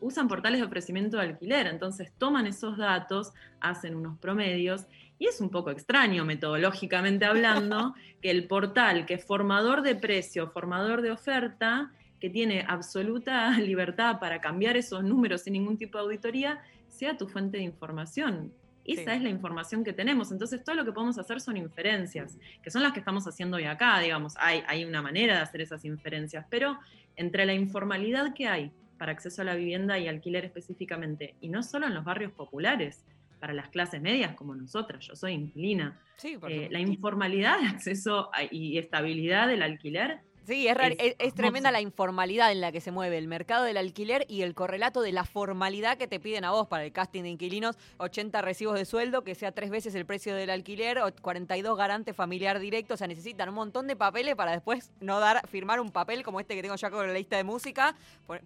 [0.00, 4.86] usan portales de ofrecimiento de alquiler, entonces toman esos datos, hacen unos promedios
[5.18, 10.50] y es un poco extraño metodológicamente hablando que el portal que es formador de precio,
[10.50, 16.04] formador de oferta, que tiene absoluta libertad para cambiar esos números sin ningún tipo de
[16.04, 18.52] auditoría, sea tu fuente de información.
[18.84, 20.32] Esa es la información que tenemos.
[20.32, 23.64] Entonces, todo lo que podemos hacer son inferencias, que son las que estamos haciendo hoy
[23.64, 24.34] acá, digamos.
[24.38, 26.78] Hay, hay una manera de hacer esas inferencias, pero
[27.14, 31.62] entre la informalidad que hay para acceso a la vivienda y alquiler específicamente, y no
[31.62, 33.04] solo en los barrios populares,
[33.38, 35.98] para las clases medias como nosotras, yo soy inquilina.
[36.22, 40.76] Eh, la informalidad de acceso y estabilidad del alquiler Sí, es,
[41.18, 44.54] es, tremenda la informalidad en la que se mueve el mercado del alquiler y el
[44.54, 48.40] correlato de la formalidad que te piden a vos para el casting de inquilinos, 80
[48.40, 52.60] recibos de sueldo, que sea tres veces el precio del alquiler, o 42 garantes familiar
[52.60, 56.22] directo, o sea, necesitan un montón de papeles para después no dar, firmar un papel
[56.22, 57.94] como este que tengo ya con la lista de música,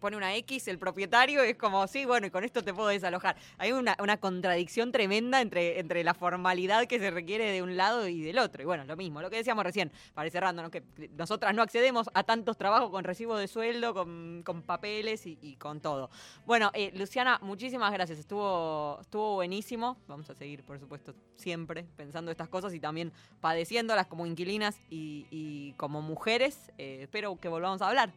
[0.01, 2.89] pone una X el propietario y es como, sí, bueno, y con esto te puedo
[2.89, 3.37] desalojar.
[3.59, 8.09] Hay una, una contradicción tremenda entre, entre la formalidad que se requiere de un lado
[8.09, 8.61] y del otro.
[8.61, 10.83] Y bueno, lo mismo, lo que decíamos recién, para cerrando, que
[11.17, 16.11] nosotras no accedemos a tantos trabajos con recibo de sueldo, con, papeles y, con todo.
[16.47, 18.19] Bueno, eh, Luciana, muchísimas gracias.
[18.19, 19.97] Estuvo, estuvo buenísimo.
[20.07, 25.75] Vamos a seguir, por supuesto, siempre pensando estas cosas y también padeciéndolas como inquilinas y,
[25.77, 26.73] como mujeres.
[26.79, 28.13] Eh, espero que volvamos a hablar.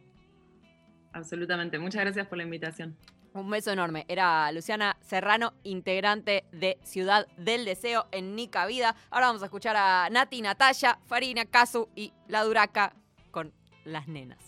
[1.12, 1.78] Absolutamente.
[1.78, 2.96] Muchas gracias por la invitación.
[3.36, 4.06] Un beso enorme.
[4.08, 8.96] Era Luciana Serrano, integrante de Ciudad del Deseo en Nica Vida.
[9.10, 12.94] Ahora vamos a escuchar a Nati, Natalia, Farina, Casu y La Duraca
[13.30, 13.52] con
[13.86, 14.38] las nenas.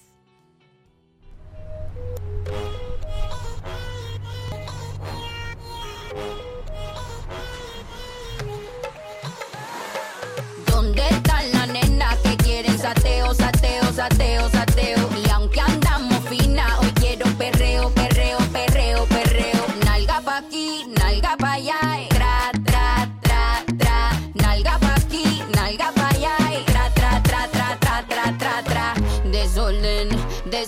[10.67, 14.49] ¿Dónde están las nenas que quieren sateo, sateo, sateo,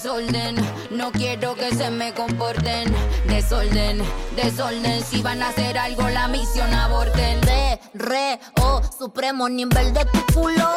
[0.02, 0.56] desorden.
[0.90, 2.90] No quiero que se me comporten.
[3.28, 4.00] Desorden,
[4.34, 5.04] desorden.
[5.04, 7.40] Si van a hacer algo, la misión aborten.
[7.42, 10.70] De, re, o, supremo nivel de tu culo.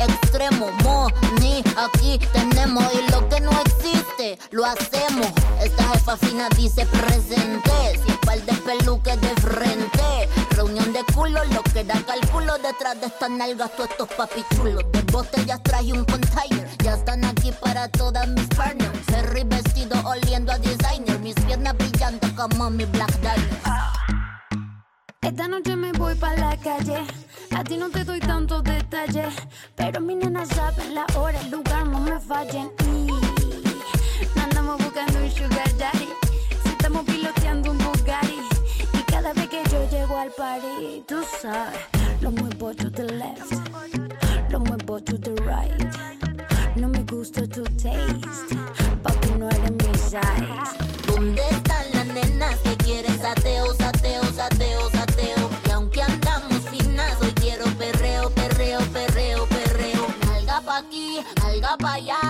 [0.00, 1.08] Extremo, mo,
[1.40, 1.62] ni.
[1.76, 4.38] Aquí tenemos y lo que no existe.
[4.50, 5.28] lo hacemos.
[5.62, 8.00] Esta jefa fina dice presente.
[8.06, 10.28] Si par de peluques de frente.
[10.60, 12.58] Reunión de culo, lo que da cálculo.
[12.58, 14.84] Detrás de estas nalgas, todos estos papichulos.
[14.92, 16.68] De botellas traje un container.
[16.84, 19.08] Ya están aquí para todas mis partners.
[19.08, 21.18] Harry vestido oliendo a designer.
[21.20, 23.58] Mis piernas brillando como mi Black Diamond.
[25.22, 27.06] Esta noche me voy pa' la calle.
[27.56, 29.32] A ti no te doy tantos detalles.
[29.76, 32.70] Pero mi nena saben la hora, el lugar, no me fallen.
[32.84, 36.08] Y andamos buscando un sugar daddy.
[36.62, 37.39] Si estamos piloteando
[40.20, 41.80] al party, tú sabes,
[42.20, 43.52] lo muevo to the left.
[44.50, 46.76] Lo muevo to the right.
[46.76, 48.54] No me gusta tu taste.
[49.02, 50.20] Papi, no eres mi size.
[51.06, 55.50] ¿Dónde están las nenas que quieren sateo, sateo, sateo, sateo?
[55.66, 60.06] Y aunque andamos finas, hoy quiero perreo, perreo, perreo, perreo.
[60.26, 62.29] Nalga pa' aquí, nalga pa' allá,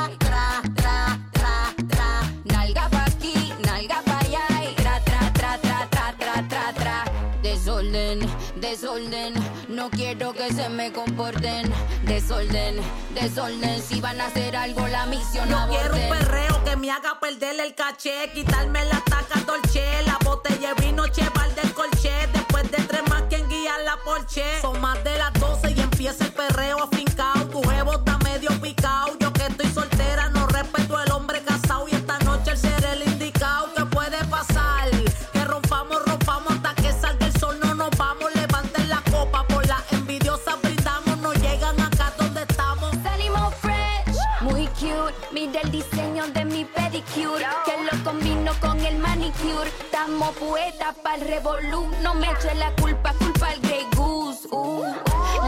[8.70, 9.34] Desorden,
[9.68, 11.72] no quiero que se me comporten.
[12.04, 12.76] Desorden,
[13.12, 17.18] desorden, si van a hacer algo la misión Yo quiero un perreo que me haga
[17.18, 22.70] perder el caché, quitarme la taca dolce, la botella de vino cheval del colché, después
[22.70, 24.44] de tres más quien guía la porche.
[24.60, 26.88] Son más de las 12 y empieza el perreo
[45.32, 49.70] Mira el diseño de mi pedicure, que lo combino con el manicure.
[49.80, 54.48] Estamos poetas pa'l revolú, no me eche la culpa, culpa al Grey Goose.
[54.50, 54.84] Uh.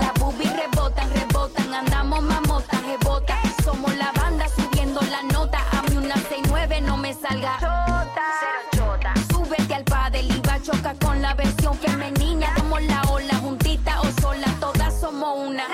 [0.00, 3.38] Las boobies rebotan, rebotan, andamos mamotas, rebotas.
[3.64, 7.58] Somos la banda subiendo la nota, a mí una 69 no me salga.
[7.60, 9.14] Chota.
[9.30, 12.54] Súbete al padel y va a chocar con la versión femenina.
[12.56, 15.64] Somos la ola juntita o sola, todas somos una.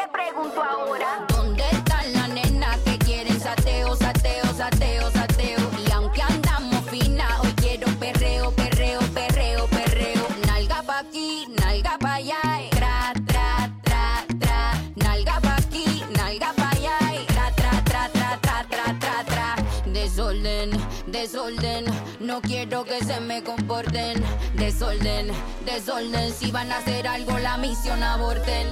[22.39, 24.23] No quiero que se me comporten.
[24.55, 25.29] Desorden,
[25.65, 28.69] desorden, si van a hacer algo la misión aborten.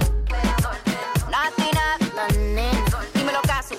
[2.37, 2.71] Nena,
[3.13, 3.75] dímelo caso.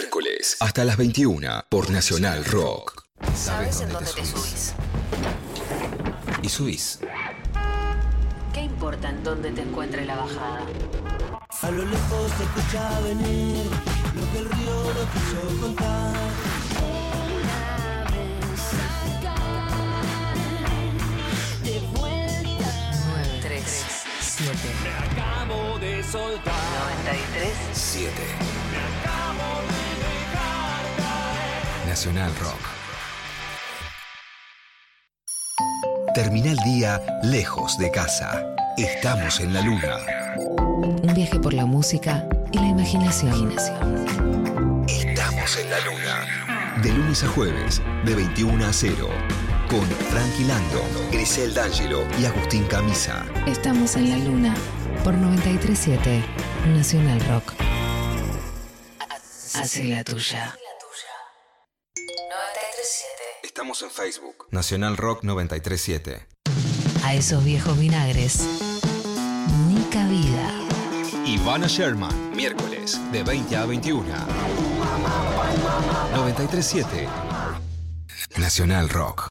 [0.00, 3.04] Miércoles hasta las 21 por Nacional Rock.
[3.34, 4.72] ¿Sabes en dónde te subís?
[6.42, 7.00] Y subís.
[8.54, 10.64] ¿Qué importa en dónde te encuentre la bajada?
[11.60, 13.66] A lo lejos se escucha venir
[14.14, 16.14] lo que el río no quiso contar.
[21.62, 22.94] De vuelta.
[23.06, 23.84] 9, 3,
[24.18, 25.19] 7.
[26.00, 26.54] Me acabo de soltar.
[27.04, 27.52] 93.
[27.72, 28.12] 7.
[31.86, 32.60] Nacional Rock.
[36.14, 38.54] Termina el día lejos de casa.
[38.78, 39.98] Estamos en la luna.
[41.02, 43.52] Un viaje por la música y la imaginación.
[44.88, 46.82] Estamos en la luna.
[46.82, 49.08] De lunes a jueves, de 21 a 0.
[49.68, 50.82] Con Frankie Lando,
[51.12, 53.24] Grisel D'Angelo y Agustín Camisa.
[53.46, 54.54] Estamos en la luna
[55.04, 56.24] por 937
[56.68, 57.54] Nacional Rock.
[59.54, 60.54] Hace la tuya.
[61.96, 63.12] 937.
[63.42, 64.46] Estamos en Facebook.
[64.50, 66.26] Nacional Rock 937.
[67.04, 68.46] A esos viejos vinagres.
[69.68, 70.52] Nica Vida.
[71.26, 72.30] Ivana Sherman.
[72.34, 74.04] Miércoles, de 20 a 21.
[76.14, 77.08] 937.
[78.36, 79.28] Nacional Rock.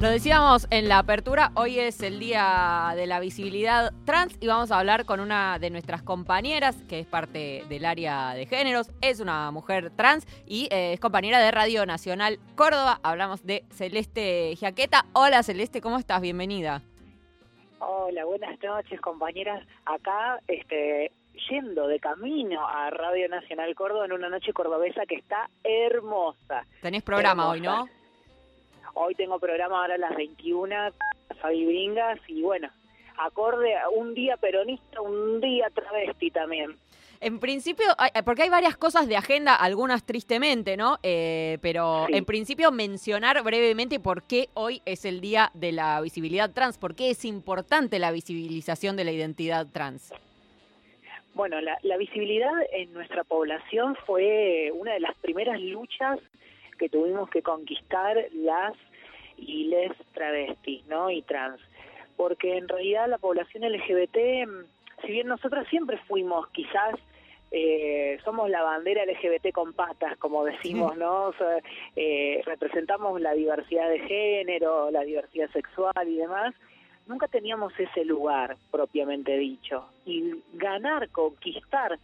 [0.00, 4.70] Lo decíamos en la apertura, hoy es el día de la visibilidad trans y vamos
[4.70, 9.20] a hablar con una de nuestras compañeras que es parte del área de géneros, es
[9.20, 12.98] una mujer trans y eh, es compañera de Radio Nacional Córdoba.
[13.02, 15.06] Hablamos de Celeste Jaqueta.
[15.12, 16.20] Hola Celeste, ¿cómo estás?
[16.20, 16.82] Bienvenida.
[17.78, 19.64] Hola, buenas noches compañeras.
[19.86, 21.12] Acá, este,
[21.48, 26.66] yendo de camino a Radio Nacional Córdoba en una noche cordobesa que está hermosa.
[26.82, 27.86] Tenés programa hoy, ¿no?
[28.94, 30.74] Hoy tengo programa ahora a las 21,
[31.40, 32.68] Fabi Bringas, y bueno,
[33.18, 36.76] acorde a un día peronista, un día travesti también.
[37.20, 40.98] En principio, hay- porque hay varias cosas de agenda, algunas tristemente, ¿no?
[41.02, 42.16] Eh, pero Sí.
[42.16, 46.94] en principio mencionar brevemente por qué hoy es el día de la visibilidad trans, por
[46.94, 50.12] qué es importante la visibilización de la identidad trans.
[51.34, 56.20] Bueno, la, la visibilidad en nuestra población fue una de las primeras luchas
[56.76, 58.74] que tuvimos que conquistar las
[59.36, 61.10] y les travestis, ¿no?
[61.10, 61.60] Y trans.
[62.16, 64.64] Porque en realidad la población LGBT, mm,
[65.04, 66.94] si bien nosotras siempre fuimos quizás
[67.56, 71.26] eh, somos la bandera LGBT con patas, como decimos, ¿no?
[71.26, 71.58] O sea,
[71.94, 76.52] eh, representamos la diversidad de género, la diversidad sexual y demás.
[77.06, 79.86] Nunca teníamos ese lugar propiamente dicho.
[80.04, 81.96] Y ganar, conquistar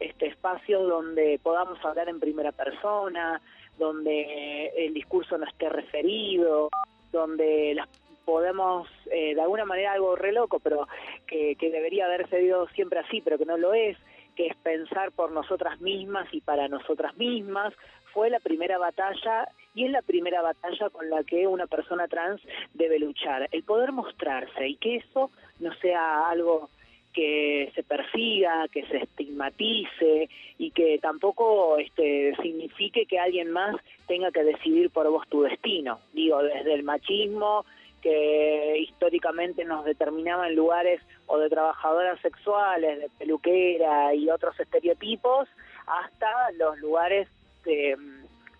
[0.00, 3.40] este espacio donde podamos hablar en primera persona,
[3.78, 6.68] donde el discurso no esté referido,
[7.12, 7.88] donde las
[8.24, 10.88] podemos, eh, de alguna manera algo re loco, pero
[11.26, 13.96] que, que debería haberse ido siempre así, pero que no lo es,
[14.34, 17.72] que es pensar por nosotras mismas y para nosotras mismas,
[18.12, 22.40] fue la primera batalla y es la primera batalla con la que una persona trans
[22.72, 26.70] debe luchar, el poder mostrarse y que eso no sea algo
[27.16, 33.74] que se persiga, que se estigmatice y que tampoco este, signifique que alguien más
[34.06, 35.98] tenga que decidir por vos tu destino.
[36.12, 37.64] Digo, desde el machismo
[38.02, 45.48] que históricamente nos determinaba en lugares o de trabajadoras sexuales, de peluquera y otros estereotipos,
[45.86, 47.28] hasta los lugares,
[47.64, 47.96] de,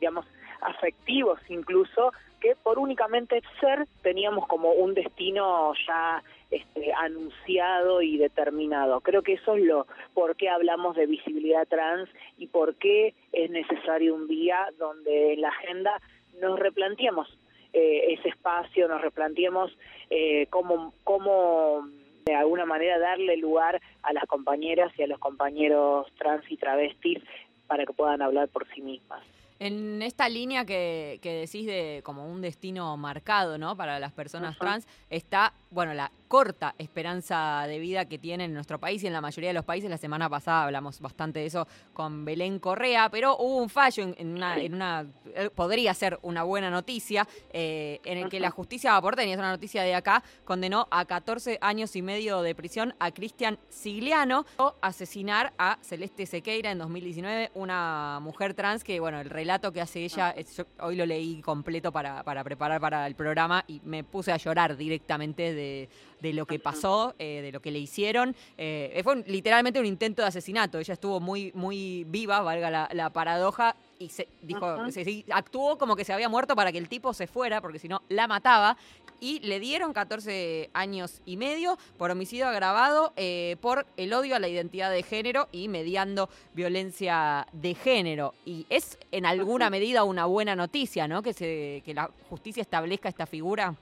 [0.01, 0.25] digamos,
[0.63, 2.11] afectivos incluso,
[2.41, 9.01] que por únicamente ser teníamos como un destino ya este, anunciado y determinado.
[9.01, 12.09] Creo que eso es lo por qué hablamos de visibilidad trans
[12.39, 16.01] y por qué es necesario un día donde en la agenda
[16.41, 17.29] nos replanteemos
[17.73, 19.77] eh, ese espacio, nos replanteemos
[20.11, 21.89] eh, cómo, cómo
[22.25, 27.23] de alguna manera darle lugar a las compañeras y a los compañeros trans y travestis
[27.67, 29.23] para que puedan hablar por sí mismas.
[29.59, 33.77] En esta línea que, que decís de como un destino marcado, ¿no?
[33.77, 38.79] Para las personas trans, está, bueno, la corta esperanza de vida que tiene en nuestro
[38.81, 39.89] país y en la mayoría de los países.
[39.89, 44.35] La semana pasada hablamos bastante de eso con Belén Correa, pero hubo un fallo en,
[44.37, 49.01] una, en una eh, podría ser una buena noticia, eh, en el que la justicia
[49.01, 53.11] porteña, es una noticia de acá, condenó a 14 años y medio de prisión a
[53.13, 59.31] Cristian Sigliano por asesinar a Celeste Sequeira en 2019, una mujer trans que, bueno, el
[59.31, 63.15] relato que hace ella, es- yo hoy lo leí completo para, para preparar para el
[63.15, 65.89] programa y me puse a llorar directamente de,
[66.21, 68.35] de lo que pasó, eh, de lo que le hicieron.
[68.59, 70.79] Eh, fue un- literalmente un intento de asesinato.
[70.79, 75.97] Ella estuvo muy, muy viva, valga la, la paradoja, y se dijo, se- actuó como
[75.97, 78.77] que se había muerto para que el tipo se fuera, porque si no la mataba.
[79.19, 84.39] Y le dieron 14 años y medio por homicidio agravado eh, por el odio a
[84.39, 88.35] la identidad de género y mediando violencia de género.
[88.45, 91.23] Y es en alguna medida una buena noticia, ¿no?
[91.23, 93.75] Que, se, que la justicia establezca esta figura.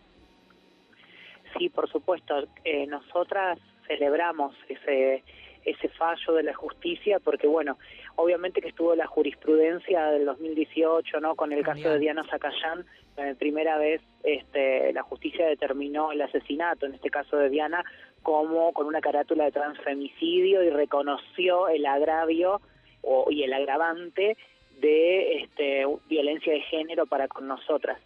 [1.59, 2.47] Sí, por supuesto.
[2.65, 5.23] Eh, nosotras celebramos ese
[5.65, 7.79] ese fallo de la justicia porque, bueno,
[8.17, 11.35] obviamente que estuvo la jurisprudencia del 2018, ¿no?
[11.35, 12.85] Con el caso de Diana Zacayán,
[13.17, 17.85] eh, primera vez este, la justicia determinó el asesinato, en este caso de Diana,
[18.23, 22.61] como con una carátula de transfemicidio y reconoció el agravio
[23.03, 24.37] o, y el agravante
[24.81, 27.99] de este, violencia de género para con nosotras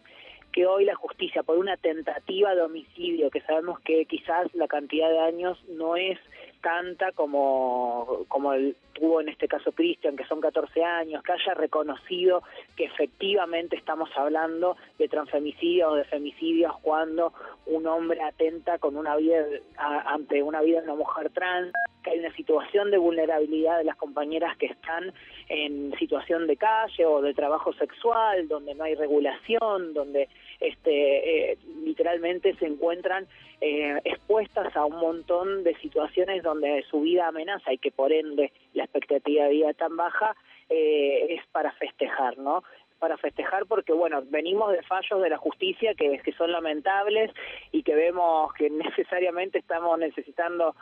[0.52, 5.08] que hoy la justicia por una tentativa de homicidio, que sabemos que quizás la cantidad
[5.10, 6.18] de años no es
[6.60, 11.54] tanta como, como el, tuvo en este caso Cristian, que son 14 años, que haya
[11.54, 12.42] reconocido
[12.76, 17.32] que efectivamente estamos hablando de transfemicidios o de femicidios cuando
[17.66, 19.44] un hombre atenta con una vida
[19.78, 23.96] ante una vida de una mujer trans, que hay una situación de vulnerabilidad de las
[23.96, 25.12] compañeras que están
[25.48, 30.28] en situación de calle o de trabajo sexual, donde no hay regulación, donde
[30.60, 33.26] este, eh, literalmente se encuentran
[33.60, 38.52] eh, expuestas a un montón de situaciones donde su vida amenaza y que por ende
[38.74, 40.36] la expectativa de vida tan baja
[40.68, 42.62] eh, es para festejar, ¿no?
[42.98, 47.30] para festejar porque bueno venimos de fallos de la justicia que, que son lamentables
[47.72, 50.74] y que vemos que necesariamente estamos necesitando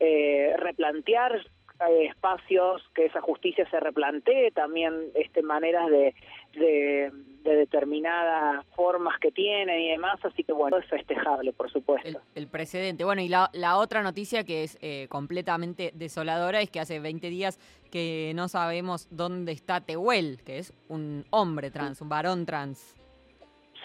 [0.00, 1.44] eh, replantear
[1.90, 6.14] eh, espacios que esa justicia se replantee también este maneras de,
[6.54, 7.10] de,
[7.42, 12.48] de determinadas formas que tienen y demás así que bueno es festejable por supuesto El
[12.48, 13.04] precedente.
[13.04, 17.28] Bueno, y la, la otra noticia que es eh, completamente desoladora es que hace 20
[17.30, 17.58] días
[17.90, 22.96] que no sabemos dónde está Tehuel, que es un hombre trans, un varón trans.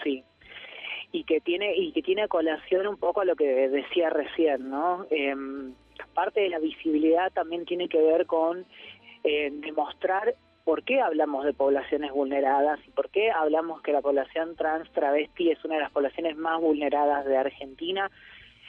[0.02, 0.22] Sí.
[1.10, 5.06] y que tiene y que tiene colación un poco a lo que decía recién, ¿no?
[5.10, 5.34] Eh,
[6.14, 8.64] parte de la visibilidad también tiene que ver con
[9.24, 10.34] eh, demostrar
[10.64, 15.50] por qué hablamos de poblaciones vulneradas y por qué hablamos que la población trans travesti
[15.50, 18.10] es una de las poblaciones más vulneradas de Argentina.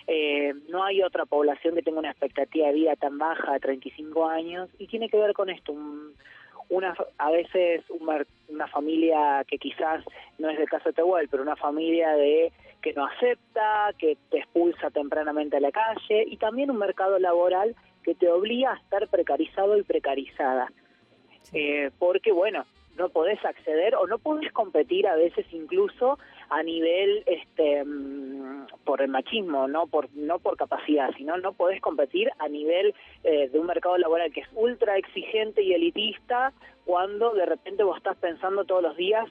[0.07, 4.27] Eh, no hay otra población que tenga una expectativa de vida tan baja de 35
[4.27, 6.13] años y tiene que ver con esto, un,
[6.69, 10.03] una a veces una, una familia que quizás
[10.37, 12.51] no es del caso de Tehuel, pero una familia de
[12.81, 17.75] que no acepta, que te expulsa tempranamente a la calle y también un mercado laboral
[18.03, 20.71] que te obliga a estar precarizado y precarizada.
[21.53, 22.65] Eh, porque, bueno,
[22.97, 29.01] no podés acceder o no podés competir a veces incluso a nivel este mm, por
[29.01, 32.93] el machismo no por no por capacidad sino no podés competir a nivel
[33.23, 36.53] eh, de un mercado laboral que es ultra exigente y elitista
[36.85, 39.29] cuando de repente vos estás pensando todos los días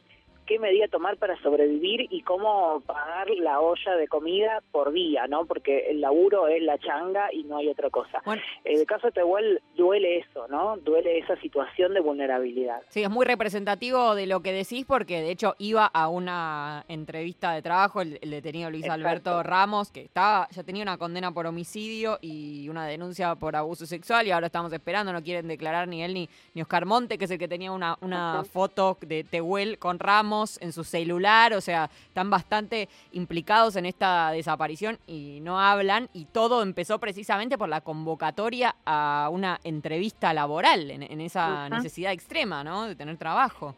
[0.49, 5.44] qué medida tomar para sobrevivir y cómo pagar la olla de comida por día, ¿no?
[5.44, 8.22] Porque el laburo es la changa y no hay otra cosa.
[8.64, 10.78] En el caso de Tehuel duele eso, ¿no?
[10.78, 12.80] Duele esa situación de vulnerabilidad.
[12.88, 17.53] Sí, es muy representativo de lo que decís porque de hecho iba a una entrevista
[17.53, 22.18] de trabajo el, detenido Luis Alberto Ramos que estaba ya tenía una condena por homicidio
[22.22, 26.14] y una denuncia por abuso sexual y ahora estamos esperando, no quieren declarar ni él
[26.14, 29.99] ni, ni Oscar Monte, que es el que tenía una, una foto de Tehuel con
[29.99, 36.09] Ramos en su celular, o sea, están bastante implicados en esta desaparición y no hablan
[36.14, 42.62] y todo empezó precisamente por la convocatoria a una entrevista laboral en, esa necesidad extrema,
[42.62, 42.86] ¿no?
[42.86, 43.74] De tener trabajo.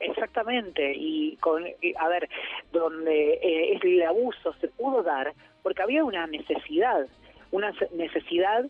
[0.00, 2.28] Exactamente, y con, a ver,
[2.72, 7.06] donde eh, el abuso se pudo dar porque había una necesidad,
[7.50, 8.66] una necesidad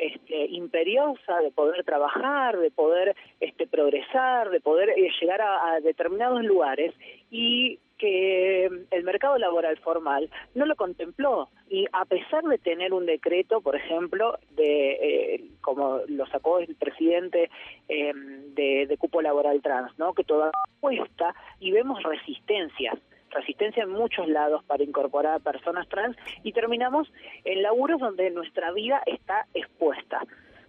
[0.00, 6.42] este, imperiosa de poder trabajar, de poder este, progresar, de poder eh, llegar a, determinados
[6.42, 6.94] lugares
[7.30, 13.04] y que el mercado laboral formal no lo contempló y a pesar de tener un
[13.04, 17.50] decreto, por ejemplo, de eh, como lo sacó el presidente
[17.88, 20.14] em, de, cupo laboral trans, ¿no?
[20.14, 22.98] que todavía cuesta y vemos resistencias
[23.30, 27.12] resistencia en muchos lados para incorporar a personas trans y terminamos
[27.44, 30.20] en laburos donde nuestra vida está expuesta.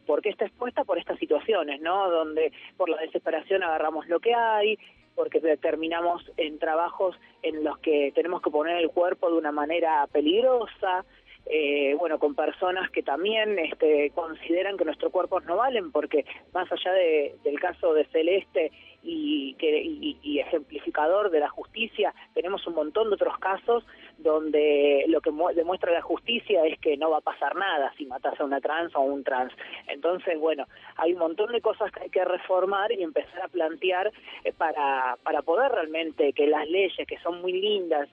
[0.08, 0.84] porque está expuesta?
[0.84, 2.10] Por estas situaciones, ¿no?
[2.10, 4.78] Donde por la desesperación agarramos lo que hay,
[5.16, 10.06] porque terminamos en trabajos en los que tenemos que poner el cuerpo de una manera
[10.12, 11.06] peligrosa,
[11.48, 16.72] eh, bueno, con personas que también este, consideran que nuestros cuerpos no valen, porque más
[16.72, 18.72] allá del caso de Celeste
[19.04, 23.86] y, que, y, ejemplificador de la justicia, tenemos un montón de otros casos
[24.18, 28.40] donde lo que demuestra la justicia es que no va a pasar nada si matas
[28.40, 29.52] a una trans o a un trans.
[29.88, 30.68] Entonces, bueno,
[30.98, 34.12] hay un montón de cosas que hay que reformar y empezar a plantear
[34.44, 38.08] eh, para, para poder realmente que las leyes, que son muy lindas,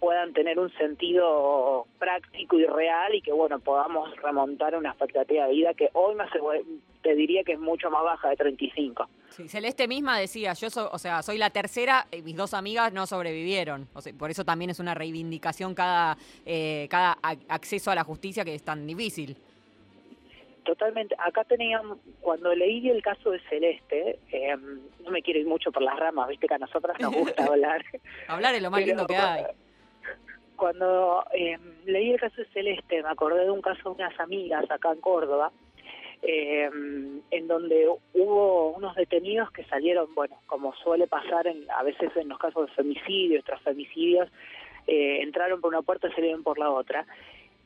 [0.00, 5.52] puedan tener un sentido práctico y real y que bueno podamos remontar una expectativa de
[5.52, 6.30] vida que hoy más
[7.02, 9.08] te diría que es mucho más baja de 35.
[9.30, 12.92] Sí, Celeste misma decía, yo soy, o sea, soy la tercera, y mis dos amigas
[12.92, 13.88] no sobrevivieron.
[13.94, 17.18] O sea, por eso también es una reivindicación cada, eh, cada
[17.48, 19.36] acceso a la justicia que es tan difícil.
[20.64, 21.14] Totalmente.
[21.18, 25.82] Acá teníamos, cuando leí el caso de Celeste, em, no me quiero ir mucho por
[25.82, 27.84] las ramas, viste que a nosotras nos gusta hablar.
[28.26, 29.44] hablar es lo más lindo que hay
[30.58, 31.56] cuando eh,
[31.86, 35.00] leí el caso de Celeste, me acordé de un caso de unas amigas acá en
[35.00, 35.50] Córdoba,
[36.20, 36.68] eh,
[37.30, 42.28] en donde hubo unos detenidos que salieron, bueno, como suele pasar en, a veces en
[42.28, 44.28] los casos de femicidios, tras femicidios,
[44.86, 47.06] eh, entraron por una puerta y salieron por la otra,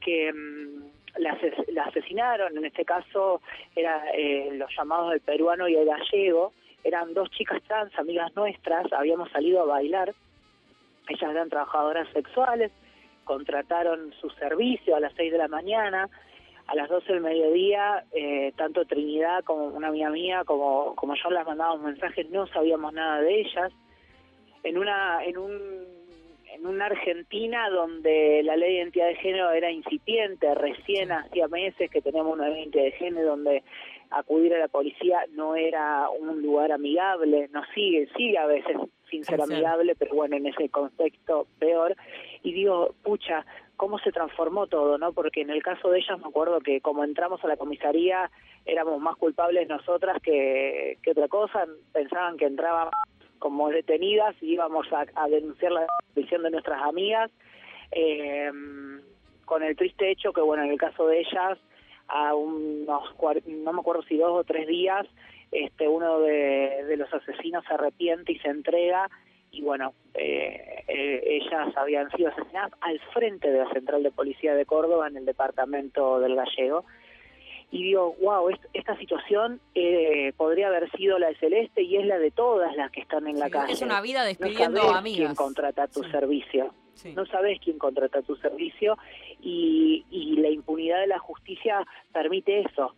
[0.01, 0.85] que mm,
[1.17, 1.39] la,
[1.87, 3.41] asesinaron, en este caso
[3.75, 4.03] eran
[4.59, 6.53] los llamados del peruano y el gallego,
[6.85, 10.15] eran dos chicas trans, amigas nuestras, habíamos salido a bailar,
[11.09, 12.71] ellas eran trabajadoras sexuales,
[13.25, 16.09] contrataron su servicio a las 6 de la mañana,
[16.67, 21.31] a las 12 del mediodía, eh, tanto Trinidad como una amiga mía, como, como yo
[21.31, 23.73] las mandábamos mensajes, no sabíamos nada de ellas.
[24.63, 25.61] En una, en un,
[26.53, 31.91] en una Argentina donde la ley de identidad de género era incipiente, recién hacía meses
[31.91, 33.63] que teníamos una ley de identidad de género donde
[34.15, 38.77] acudir a la policía no era un lugar amigable, no sigue, sigue a veces
[39.11, 41.95] sin ser amigable, pero bueno, en ese contexto peor.
[42.43, 43.45] Y digo, pucha,
[43.77, 45.13] cómo se transformó todo, ¿no?
[45.13, 48.31] Porque en el caso de ellas me acuerdo que como entramos a la comisaría
[48.65, 52.95] éramos más culpables nosotras que, que otra cosa, pensaban que entrábamos
[53.43, 57.29] como detenidas y íbamos a, denunciar la visión de nuestras amigas,
[57.91, 58.53] eh,
[59.45, 61.59] con el triste hecho que, bueno, en el caso de ellas,
[62.13, 63.15] a unos,
[63.47, 65.07] no me acuerdo si dos o tres días,
[65.51, 69.11] este, uno de, los asesinos se arrepiente y se entrega
[69.51, 74.55] y bueno, eh, eh, ellas habían sido asesinadas al frente de la Central de Policía
[74.55, 76.85] de Córdoba en el departamento del Gallego.
[77.71, 82.19] Y digo, wow, esta situación eh, podría haber sido la de Celeste y es la
[82.19, 83.73] de todas las que están en la calle.
[83.73, 85.19] Es una vida despidiendo no sabés amigas.
[85.19, 86.75] quién contrata tu servicio.
[87.15, 88.97] No sabes quién contrata tu servicio
[89.43, 92.95] y, y la impunidad de la justicia permite eso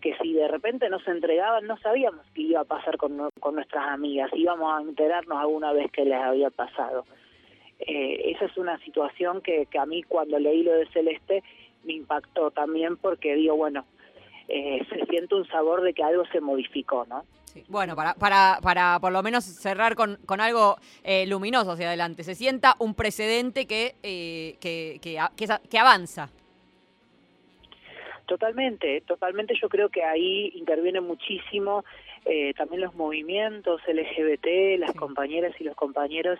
[0.00, 3.56] que si de repente no se entregaban, no sabíamos qué iba a pasar con, con
[3.56, 7.04] nuestras amigas, íbamos a enterarnos alguna vez que les había pasado.
[7.80, 11.42] Eh, esa es una situación que, que a mí cuando leí lo de Celeste
[11.84, 13.84] me impactó también porque digo, bueno,
[14.48, 17.24] eh, se siente un sabor de que algo se modificó, ¿no?
[17.68, 22.24] Bueno, para, para, para por lo menos cerrar con, con algo eh, luminoso hacia adelante,
[22.24, 26.30] se sienta un precedente que, eh, que, que, que que avanza.
[28.26, 29.54] Totalmente, totalmente.
[29.60, 31.82] Yo creo que ahí interviene muchísimo
[32.26, 36.38] eh, también los movimientos LGBT, las compañeras y los compañeros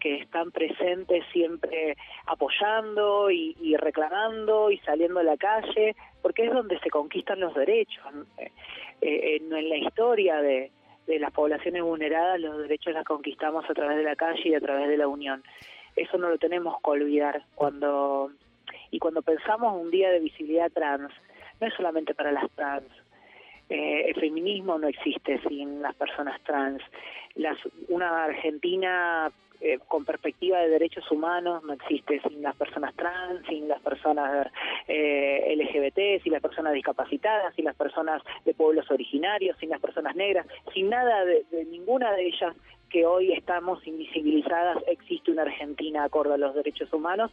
[0.00, 1.96] que están presentes siempre
[2.26, 7.54] apoyando y, y reclamando y saliendo a la calle, porque es donde se conquistan los
[7.54, 8.04] derechos.
[9.00, 10.70] Eh, eh, en, en la historia de,
[11.06, 14.60] de las poblaciones vulneradas, los derechos las conquistamos a través de la calle y a
[14.60, 15.42] través de la unión.
[15.96, 18.30] Eso no lo tenemos que olvidar cuando
[18.90, 21.12] y cuando pensamos un día de visibilidad trans,
[21.60, 22.88] no es solamente para las trans.
[23.68, 26.82] Eh, el feminismo no existe sin las personas trans.
[27.34, 29.30] Las, una Argentina
[29.60, 34.52] eh, con perspectiva de derechos humanos no existe sin las personas trans, sin las personas
[34.86, 40.14] eh, LGBT, sin las personas discapacitadas, sin las personas de pueblos originarios, sin las personas
[40.14, 42.54] negras, sin nada de, ninguna de ellas
[42.88, 47.32] que hoy estamos invisibilizadas, existe una Argentina acorde a los derechos humanos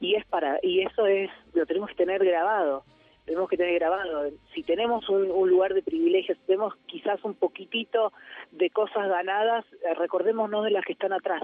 [0.00, 2.84] y es para y eso es lo tenemos que tener grabado
[3.26, 4.30] tenemos que tener grabado.
[4.54, 8.12] Si tenemos un, un lugar de privilegios, tenemos quizás un poquitito
[8.52, 11.42] de cosas ganadas, eh, recordémonos de las que están atrás.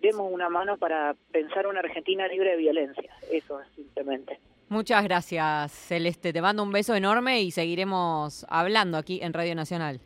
[0.00, 3.12] Demos una mano para pensar una Argentina libre de violencia.
[3.30, 4.38] Eso es simplemente.
[4.68, 6.32] Muchas gracias, Celeste.
[6.32, 10.00] Te mando un beso enorme y seguiremos hablando aquí en Radio Nacional.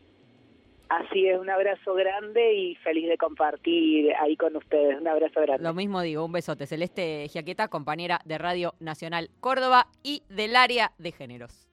[0.89, 5.01] Así es, un abrazo grande y feliz de compartir ahí con ustedes.
[5.01, 5.63] Un abrazo grande.
[5.63, 6.67] Lo mismo digo, un besote.
[6.67, 11.64] Celeste Giaqueta, compañera de Radio Nacional Córdoba y del área de géneros.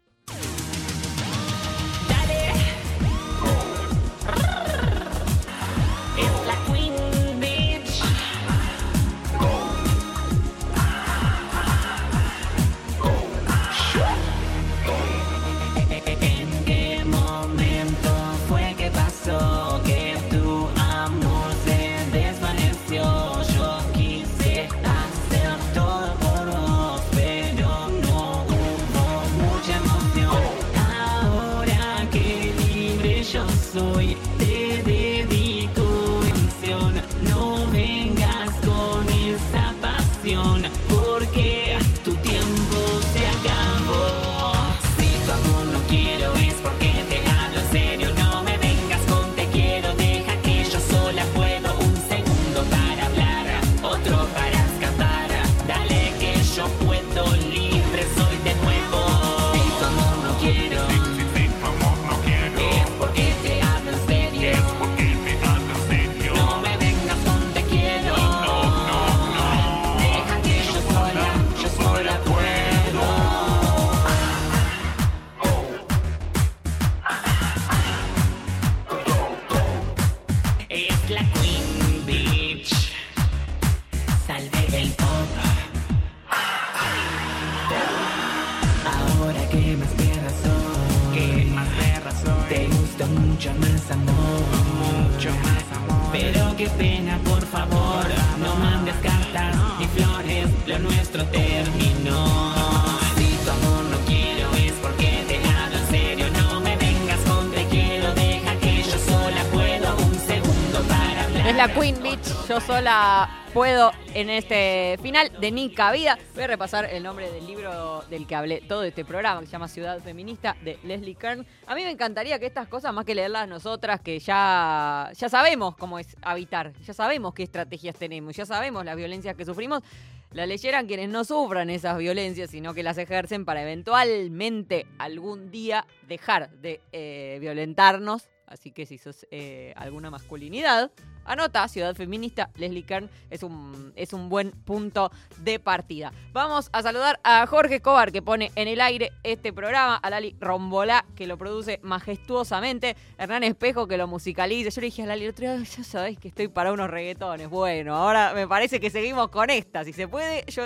[111.68, 116.18] La Queen Beach, yo sola puedo en este final de Nica Vida.
[116.34, 119.52] Voy a repasar el nombre del libro del que hablé todo este programa, que se
[119.52, 121.46] llama Ciudad Feminista, de Leslie Kern.
[121.68, 125.76] A mí me encantaría que estas cosas, más que leerlas nosotras, que ya, ya sabemos
[125.78, 129.84] cómo es habitar, ya sabemos qué estrategias tenemos, ya sabemos las violencias que sufrimos,
[130.32, 135.86] la leyeran quienes no sufran esas violencias, sino que las ejercen para eventualmente algún día
[136.08, 140.92] dejar de eh, violentarnos Así que si sos eh, alguna masculinidad,
[141.24, 142.50] anota Ciudad Feminista.
[142.58, 146.12] Leslie Kern es un, es un buen punto de partida.
[146.34, 150.36] Vamos a saludar a Jorge Cobar, que pone en el aire este programa, a Lali
[150.38, 154.70] Rombolá, que lo produce majestuosamente, Hernán Espejo, que lo musicaliza.
[154.70, 157.50] Yo le dije a Lali ya sabéis que estoy para unos reggaetones.
[157.50, 159.86] Bueno, ahora me parece que seguimos con esta.
[159.86, 160.64] Si se puede, yo,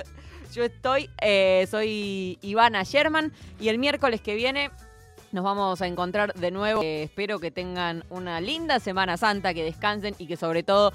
[0.51, 4.71] yo estoy, eh, soy Ivana Sherman, y el miércoles que viene
[5.35, 6.81] nos vamos a encontrar de nuevo.
[6.81, 10.93] Eh, espero que tengan una linda Semana Santa, que descansen y que sobre todo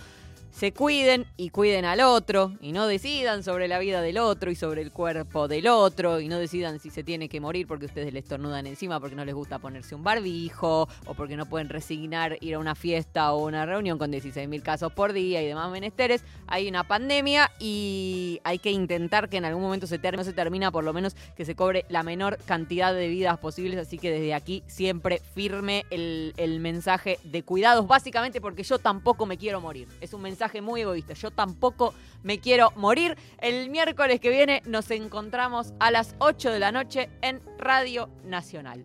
[0.51, 4.55] se cuiden y cuiden al otro y no decidan sobre la vida del otro y
[4.55, 8.13] sobre el cuerpo del otro y no decidan si se tiene que morir porque ustedes
[8.13, 12.37] le estornudan encima porque no les gusta ponerse un barbijo o porque no pueden resignar
[12.41, 16.23] ir a una fiesta o una reunión con 16.000 casos por día y demás menesteres.
[16.47, 20.33] Hay una pandemia y hay que intentar que en algún momento se termine, no se
[20.33, 23.79] termina, por lo menos que se cobre la menor cantidad de vidas posibles.
[23.79, 29.25] Así que desde aquí siempre firme el, el mensaje de cuidados, básicamente porque yo tampoco
[29.27, 29.89] me quiero morir.
[30.01, 31.13] Es un mensaje muy egoísta.
[31.13, 33.15] Yo tampoco me quiero morir.
[33.43, 38.79] El miércoles que viene nos encontramos a las 8 de la noche en Radio Nacional.